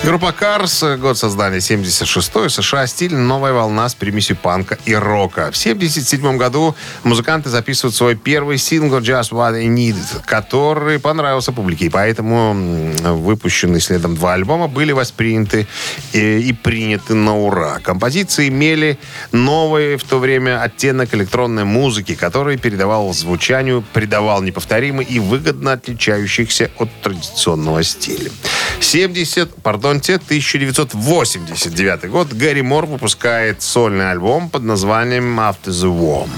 Группа 0.02 0.34
Cars, 0.40 0.96
год 0.96 1.18
создания 1.18 1.58
76-й, 1.58 2.48
США, 2.48 2.86
стиль 2.86 3.14
«Новая 3.14 3.52
волна» 3.52 3.86
с 3.86 3.94
примесью 3.94 4.34
панка 4.34 4.78
и 4.86 4.94
рока. 4.94 5.50
В 5.52 5.56
77 5.58 6.38
году 6.38 6.74
музыканты 7.04 7.50
записывают 7.50 7.94
свой 7.94 8.16
первый 8.16 8.56
сингл 8.56 8.96
«Just 9.00 9.30
What 9.32 9.56
I 9.56 9.66
Need», 9.66 9.96
который 10.24 10.98
понравился 11.00 11.52
публике, 11.52 11.84
и 11.84 11.88
поэтому 11.90 12.54
выпущенные 13.14 13.82
следом 13.82 14.14
два 14.14 14.32
альбома 14.32 14.68
были 14.68 14.92
восприняты 14.92 15.66
и, 16.14 16.48
и 16.48 16.52
приняты 16.54 17.12
на 17.12 17.36
ура. 17.36 17.78
Композиции 17.82 18.48
имели 18.48 18.98
новый 19.32 19.96
в 19.96 20.04
то 20.04 20.18
время 20.18 20.62
оттенок 20.62 21.14
электронной 21.14 21.64
музыки, 21.64 22.14
который 22.14 22.56
передавал 22.56 23.12
звучанию, 23.12 23.84
придавал 23.92 24.40
неповторимый 24.40 25.04
и 25.04 25.18
выгодно 25.18 25.72
отличающихся 25.72 26.70
от 26.78 26.88
традиционного 27.02 27.82
стиля. 27.82 28.30
70, 28.80 29.56
пардонте, 29.90 30.14
1989 30.14 32.10
год 32.10 32.32
Гэри 32.32 32.62
Мор 32.62 32.86
выпускает 32.86 33.60
сольный 33.62 34.10
альбом 34.10 34.48
под 34.48 34.62
названием 34.62 35.40
After 35.40 35.70
the 35.70 35.90
War. 35.90 36.28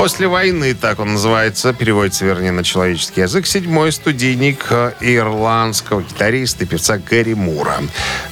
После 0.00 0.28
войны, 0.28 0.72
так 0.72 0.98
он 0.98 1.12
называется, 1.12 1.74
переводится, 1.74 2.24
вернее, 2.24 2.52
на 2.52 2.64
человеческий 2.64 3.20
язык, 3.20 3.46
седьмой 3.46 3.92
студийник 3.92 4.64
э, 4.70 4.92
ирландского 5.02 6.00
гитариста 6.00 6.64
и 6.64 6.66
певца 6.66 6.96
Гэри 6.96 7.34
Мура. 7.34 7.76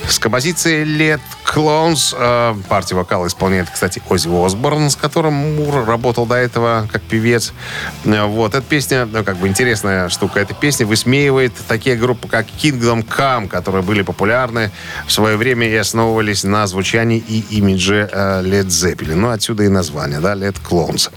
С 0.09 0.19
композицией 0.19 0.87
«Let 0.87 1.21
Clones» 1.45 2.17
э, 2.19 2.55
партию 2.71 2.99
вокала 2.99 3.27
исполняет, 3.27 3.69
кстати, 3.69 4.03
Оззи 4.09 4.29
Осборн, 4.47 4.89
с 4.89 4.97
которым 4.97 5.35
Мур 5.35 5.85
работал 5.85 6.25
до 6.25 6.37
этого 6.37 6.89
как 6.91 7.03
певец. 7.03 7.53
Э, 8.07 8.25
Вот, 8.25 8.55
эта 8.55 8.63
песня, 8.63 9.05
ну, 9.05 9.23
как 9.23 9.37
бы 9.37 9.47
интересная 9.47 10.09
штука, 10.09 10.41
эта 10.41 10.55
песня 10.55 10.87
высмеивает 10.87 11.53
такие 11.69 11.97
группы, 11.97 12.29
как 12.29 12.47
Kingdom 12.47 13.07
Come, 13.07 13.47
которые 13.47 13.83
были 13.83 14.01
популярны 14.01 14.71
в 15.07 15.13
свое 15.13 15.37
время 15.37 15.69
и 15.69 15.75
основывались 15.77 16.45
на 16.45 16.67
звучании 16.67 17.19
и 17.19 17.45
имидже 17.59 18.09
э, 18.11 18.43
Led 18.43 18.69
Zeppelin. 18.69 19.17
Ну, 19.17 19.29
отсюда 19.29 19.65
и 19.65 19.69
название, 19.69 20.21
да, 20.21 20.35
Let 20.35 20.57
Clones. 20.67 21.11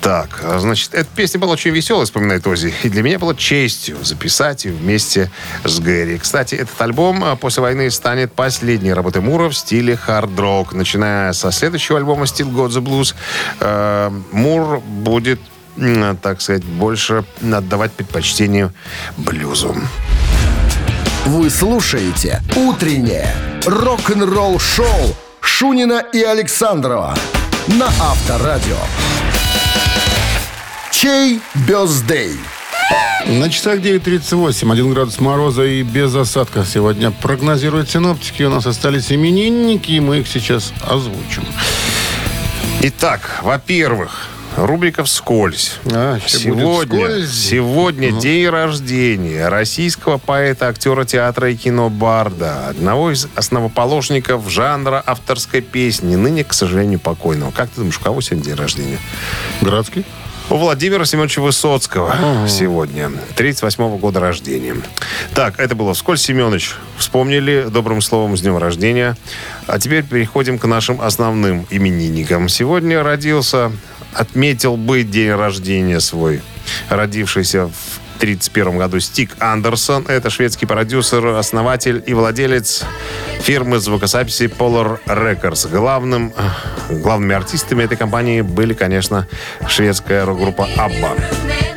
Так, 0.00 0.40
а, 0.42 0.58
значит, 0.58 0.94
эта 0.94 1.08
песня 1.14 1.40
была 1.40 1.52
очень 1.52 1.70
веселая, 1.70 2.04
вспоминает 2.04 2.46
Ози. 2.46 2.72
И 2.82 2.88
для 2.88 3.02
меня 3.02 3.18
было 3.18 3.34
честью 3.34 3.96
записать 4.02 4.64
ее 4.64 4.72
вместе 4.72 5.30
с 5.64 5.80
Гэри. 5.80 6.18
Кстати, 6.18 6.54
этот 6.54 6.80
альбом 6.80 7.24
а, 7.24 7.36
после 7.36 7.62
войны 7.62 7.90
станет 7.90 8.32
последней 8.32 8.92
работой 8.92 9.22
Мура 9.22 9.48
в 9.48 9.56
стиле 9.56 9.96
хард-рок. 9.96 10.72
Начиная 10.72 11.32
со 11.32 11.50
следующего 11.52 11.98
альбома 11.98 12.24
Still 12.24 12.52
Got 12.52 12.68
the 12.68 12.80
Blues, 12.80 13.14
э, 13.60 14.10
Мур 14.32 14.80
будет, 14.80 15.40
так 16.22 16.40
сказать, 16.40 16.64
больше 16.64 17.24
отдавать 17.40 17.92
предпочтению 17.92 18.72
блюзу. 19.16 19.76
Вы 21.26 21.50
слушаете 21.50 22.42
«Утреннее 22.56 23.34
рок-н-ролл-шоу» 23.66 25.14
Шунина 25.40 26.04
и 26.12 26.22
Александрова 26.22 27.14
на 27.68 27.86
Авторадио. 27.86 28.76
Чей 31.00 31.38
бездей? 31.54 32.32
На 33.24 33.48
часах 33.48 33.78
9.38, 33.78 34.72
1 34.72 34.92
градус 34.92 35.20
мороза 35.20 35.62
и 35.62 35.84
без 35.84 36.12
осадков 36.16 36.66
сегодня 36.66 37.12
прогнозируют 37.12 37.88
синоптики. 37.88 38.42
У 38.42 38.50
нас 38.50 38.66
остались 38.66 39.12
именинники, 39.12 39.92
и 39.92 40.00
мы 40.00 40.18
их 40.18 40.26
сейчас 40.26 40.72
озвучим. 40.82 41.44
Итак, 42.80 43.38
во-первых, 43.44 44.26
рубрика 44.56 45.04
«Вскользь». 45.04 45.76
А, 45.84 46.18
Сегодня, 46.26 46.66
вскользь. 47.06 47.48
сегодня 47.48 48.10
день 48.10 48.48
рождения 48.48 49.46
российского 49.46 50.18
поэта, 50.18 50.66
актера 50.66 51.04
театра 51.04 51.48
и 51.52 51.54
кино 51.54 51.90
Барда, 51.90 52.66
одного 52.70 53.12
из 53.12 53.28
основоположников 53.36 54.50
жанра 54.50 55.00
авторской 55.06 55.60
песни, 55.60 56.16
ныне, 56.16 56.42
к 56.42 56.52
сожалению, 56.52 56.98
покойного. 56.98 57.52
Как 57.52 57.68
ты 57.68 57.76
думаешь, 57.82 57.98
у 57.98 58.02
кого 58.02 58.20
сегодня 58.20 58.46
день 58.46 58.56
рождения? 58.56 58.98
Градский? 59.60 60.04
У 60.50 60.56
Владимира 60.56 61.04
Семеновича 61.04 61.42
Высоцкого 61.42 62.16
сегодня, 62.48 63.10
38 63.36 63.98
года 63.98 64.18
рождения. 64.18 64.76
Так, 65.34 65.60
это 65.60 65.74
было 65.74 65.92
вскользь, 65.92 66.22
Семенович. 66.22 66.74
Вспомнили 66.96 67.66
добрым 67.68 68.00
словом 68.00 68.34
с 68.34 68.40
днем 68.40 68.56
рождения. 68.56 69.14
А 69.66 69.78
теперь 69.78 70.04
переходим 70.04 70.58
к 70.58 70.64
нашим 70.64 71.02
основным 71.02 71.66
именинникам. 71.68 72.48
Сегодня 72.48 73.02
родился, 73.02 73.72
отметил 74.14 74.78
бы 74.78 75.02
день 75.02 75.32
рождения 75.32 76.00
свой, 76.00 76.40
родившийся 76.88 77.66
в 77.66 78.07
1931 78.18 78.78
году 78.78 79.00
Стик 79.00 79.30
Андерсон. 79.38 80.04
Это 80.08 80.28
шведский 80.30 80.66
продюсер, 80.66 81.24
основатель 81.26 82.02
и 82.04 82.14
владелец 82.14 82.84
фирмы 83.40 83.78
звукозаписи 83.78 84.44
Polar 84.44 84.98
Records. 85.06 85.70
Главным, 85.70 86.32
главными 86.90 87.34
артистами 87.34 87.84
этой 87.84 87.96
компании 87.96 88.40
были, 88.40 88.74
конечно, 88.74 89.28
шведская 89.68 90.24
рок-группа 90.24 90.68
ABBA. 90.76 91.67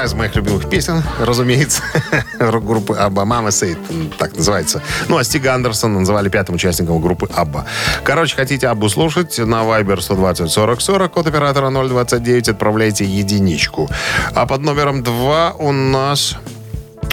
Одна 0.00 0.06
из 0.06 0.14
моих 0.14 0.34
любимых 0.34 0.70
песен, 0.70 1.02
разумеется, 1.18 1.82
группы 2.38 2.94
Абба. 2.94 3.26
Мама 3.26 3.50
Сейд, 3.50 3.76
так 4.16 4.34
называется. 4.34 4.82
Ну, 5.08 5.18
а 5.18 5.24
Стига 5.24 5.52
Андерсона 5.52 5.98
называли 5.98 6.30
пятым 6.30 6.54
участником 6.54 7.02
группы 7.02 7.28
Абба. 7.34 7.66
Короче, 8.02 8.34
хотите 8.34 8.68
Аббу 8.68 8.88
слушать, 8.88 9.38
на 9.38 9.62
Viber 9.62 10.00
120 10.00 10.50
40 10.50 10.80
40, 10.80 11.12
код 11.12 11.26
оператора 11.26 11.70
029, 11.70 12.48
отправляйте 12.48 13.04
единичку. 13.04 13.90
А 14.34 14.46
под 14.46 14.62
номером 14.62 15.02
2 15.02 15.56
у 15.58 15.72
нас 15.72 16.36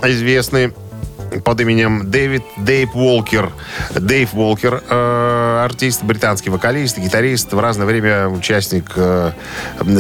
известный 0.03 0.71
под 1.43 1.61
именем 1.61 2.09
Дэвид 2.09 2.43
Дейв 2.57 2.95
Уолкер. 2.95 3.51
Дэйв 3.91 4.33
Уолкер, 4.33 4.83
э, 4.89 5.61
артист, 5.63 6.03
британский 6.03 6.49
вокалист, 6.49 6.97
гитарист, 6.97 7.53
в 7.53 7.59
разное 7.59 7.85
время 7.85 8.27
участник 8.27 8.91
э, 8.95 9.31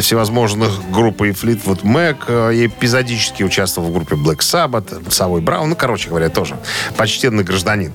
всевозможных 0.01 0.89
групп 0.91 1.21
и 1.21 1.31
Fleetwood 1.31 1.83
Mac, 1.83 2.17
э, 2.27 2.65
эпизодически 2.65 3.43
участвовал 3.43 3.89
в 3.89 3.93
группе 3.93 4.15
Black 4.15 4.39
Sabbath, 4.39 5.11
Савой 5.11 5.41
Браун, 5.41 5.69
ну, 5.69 5.75
короче 5.75 6.09
говоря, 6.09 6.29
тоже 6.29 6.57
почтенный 6.95 7.43
гражданин 7.43 7.91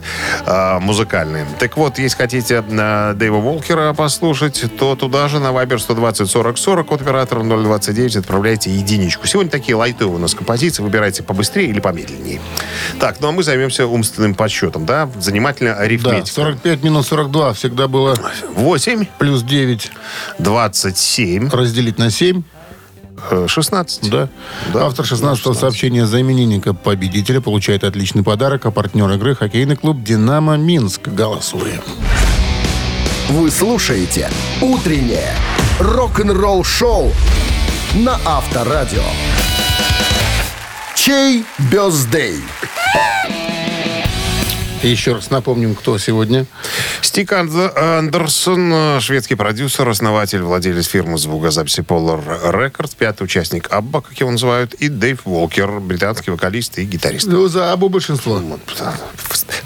э, 0.46 0.78
музыкальный. 0.80 1.44
Так 1.58 1.76
вот, 1.76 1.98
если 1.98 2.16
хотите 2.16 2.64
э, 2.66 3.12
Дэйва 3.14 3.36
Уолкера 3.36 3.92
послушать, 3.92 4.64
то 4.78 4.94
туда 4.96 5.28
же 5.28 5.38
на 5.38 5.48
Viber 5.48 5.78
120 5.78 6.30
40 6.30 6.58
40 6.58 6.92
от 6.92 7.02
оператора 7.02 7.42
029 7.42 8.16
отправляйте 8.16 8.70
единичку. 8.70 9.26
Сегодня 9.26 9.50
такие 9.50 9.74
лайтовые 9.74 10.16
у 10.16 10.18
нас 10.18 10.34
композиции, 10.34 10.82
выбирайте 10.82 11.22
побыстрее 11.22 11.68
или 11.68 11.80
помедленнее. 11.80 12.40
Так, 12.98 13.20
ну 13.22 13.28
а 13.28 13.32
мы 13.32 13.42
займемся 13.42 13.86
умственным 13.86 14.34
подсчетом, 14.34 14.84
да? 14.84 15.08
Занимательно 15.18 15.74
Да, 15.74 15.80
арифметика. 15.80 16.26
45 16.34 16.82
минус 16.82 17.06
42 17.08 17.52
всегда 17.54 17.88
было 17.88 18.16
8, 18.56 19.06
плюс 19.18 19.42
9 19.42 19.90
27, 20.40 21.48
разделить 21.50 21.98
на 21.98 22.10
7. 22.10 22.42
э, 23.30 23.46
16. 23.48 24.10
Да. 24.10 24.28
Да, 24.74 24.86
Автор 24.86 25.06
16 25.06 25.38
16. 25.38 25.60
сообщения 25.60 26.06
за 26.06 26.20
именинника 26.20 26.74
победителя 26.74 27.40
получает 27.40 27.84
отличный 27.84 28.24
подарок, 28.24 28.66
а 28.66 28.70
партнер 28.72 29.08
игры 29.12 29.36
хоккейный 29.36 29.76
клуб 29.76 30.02
«Динамо 30.02 30.56
Минск». 30.56 31.06
Голосуем. 31.06 31.80
Вы 33.28 33.50
слушаете 33.52 34.28
«Утреннее 34.60 35.34
рок-н-ролл-шоу» 35.78 37.12
на 37.94 38.18
Авторадио. 38.24 39.04
Чей 41.04 41.44
бездей? 41.58 42.36
Еще 44.84 45.14
раз 45.14 45.30
напомним, 45.30 45.74
кто 45.74 45.98
сегодня. 45.98 46.46
Стик 47.00 47.32
Анд- 47.32 47.76
Андерсон, 47.76 48.72
э, 48.72 49.00
шведский 49.00 49.34
продюсер, 49.34 49.88
основатель, 49.88 50.42
владелец 50.42 50.86
фирмы 50.86 51.18
звукозаписи 51.18 51.80
Polar 51.80 52.22
Records, 52.52 52.92
пятый 52.96 53.24
участник 53.24 53.66
Абба, 53.72 54.00
как 54.00 54.16
его 54.20 54.30
называют, 54.30 54.74
и 54.74 54.88
Дэйв 54.88 55.22
Уолкер, 55.24 55.80
британский 55.80 56.30
вокалист 56.30 56.78
и 56.78 56.84
гитарист. 56.84 57.26
Ну, 57.26 57.48
за 57.48 57.72
Абу 57.72 57.88
большинство. 57.88 58.40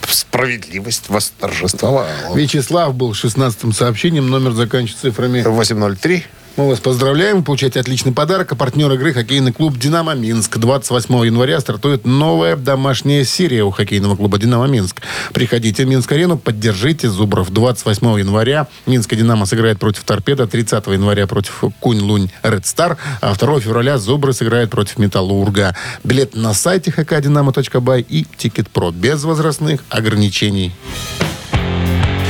Справедливость 0.09 1.11
восторжествовала. 1.11 2.09
Вячеслав 2.35 2.95
был 2.95 3.13
16-м 3.13 3.73
сообщением. 3.75 4.31
Номер 4.31 4.53
заканчивается 4.53 5.03
цифрами 5.11 5.43
803. 5.43 6.25
Мы 6.57 6.69
вас 6.69 6.81
поздравляем. 6.81 7.37
Вы 7.37 7.43
получаете 7.43 7.81
отличный 7.81 8.13
подарок. 8.13 8.51
А 8.51 8.55
партнер 8.55 8.91
игры 8.93 9.13
хоккейный 9.13 9.53
клуб 9.53 9.77
«Динамо 9.77 10.15
Минск». 10.15 10.57
28 10.57 11.27
января 11.27 11.61
стартует 11.61 12.07
новая 12.07 12.57
домашняя 12.57 13.25
серия 13.25 13.63
у 13.63 13.71
хоккейного 13.71 14.17
клуба 14.17 14.39
«Динамо 14.39 14.67
Минск». 14.67 15.03
Приходите 15.35 15.85
в 15.85 15.89
Минск-арену, 15.89 16.39
поддержите 16.39 17.11
Зубров. 17.11 17.51
28 17.51 18.21
января 18.21 18.69
Минская 18.87 19.19
«Динамо» 19.19 19.45
сыграет 19.45 19.79
против 19.79 20.05
«Торпеда», 20.05 20.47
30 20.47 20.87
января 20.87 21.27
против 21.27 21.63
«Кунь-Лунь 21.81 22.31
Ред 22.43 22.67
Стар», 22.67 22.97
а 23.21 23.35
2 23.35 23.61
февраля 23.61 23.99
«Зубры» 23.99 24.33
сыграет 24.33 24.71
против 24.71 24.97
«Металлурга». 24.97 25.77
Билет 26.05 26.35
на 26.35 26.55
сайте 26.55 26.91
hkdinamo.by 26.91 28.07
и 28.09 28.27
«Тикет.Про» 28.39 28.93
без 28.93 29.25
возрастных 29.25 29.85
ограничений. 29.91 30.73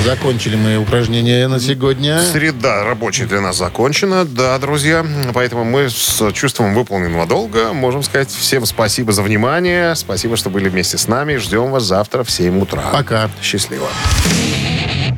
Закончили 0.06 0.54
мы 0.54 0.76
упражнения 0.76 1.48
на 1.48 1.58
сегодня. 1.58 2.22
Среда 2.22 2.84
рабочая 2.84 3.26
для 3.26 3.40
нас 3.40 3.56
закончена, 3.58 4.24
да, 4.24 4.56
друзья. 4.60 5.04
Поэтому 5.34 5.64
мы 5.64 5.90
с 5.90 6.22
чувством 6.32 6.74
выполненного 6.74 7.26
долга 7.26 7.72
можем 7.72 8.04
сказать 8.04 8.28
всем 8.28 8.66
спасибо 8.66 9.10
за 9.10 9.24
внимание. 9.24 9.96
Спасибо, 9.96 10.36
что 10.36 10.48
были 10.48 10.68
вместе 10.68 10.96
с 10.96 11.08
нами. 11.08 11.34
Ждем 11.38 11.72
вас 11.72 11.82
завтра 11.82 12.22
в 12.22 12.30
7 12.30 12.62
утра. 12.62 12.84
Пока. 12.92 13.28
Счастливо. 13.42 13.88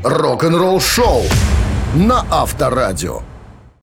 Рок-н-ролл-шоу 0.03 1.25
на 1.95 2.25
Авторадио. 2.31 3.21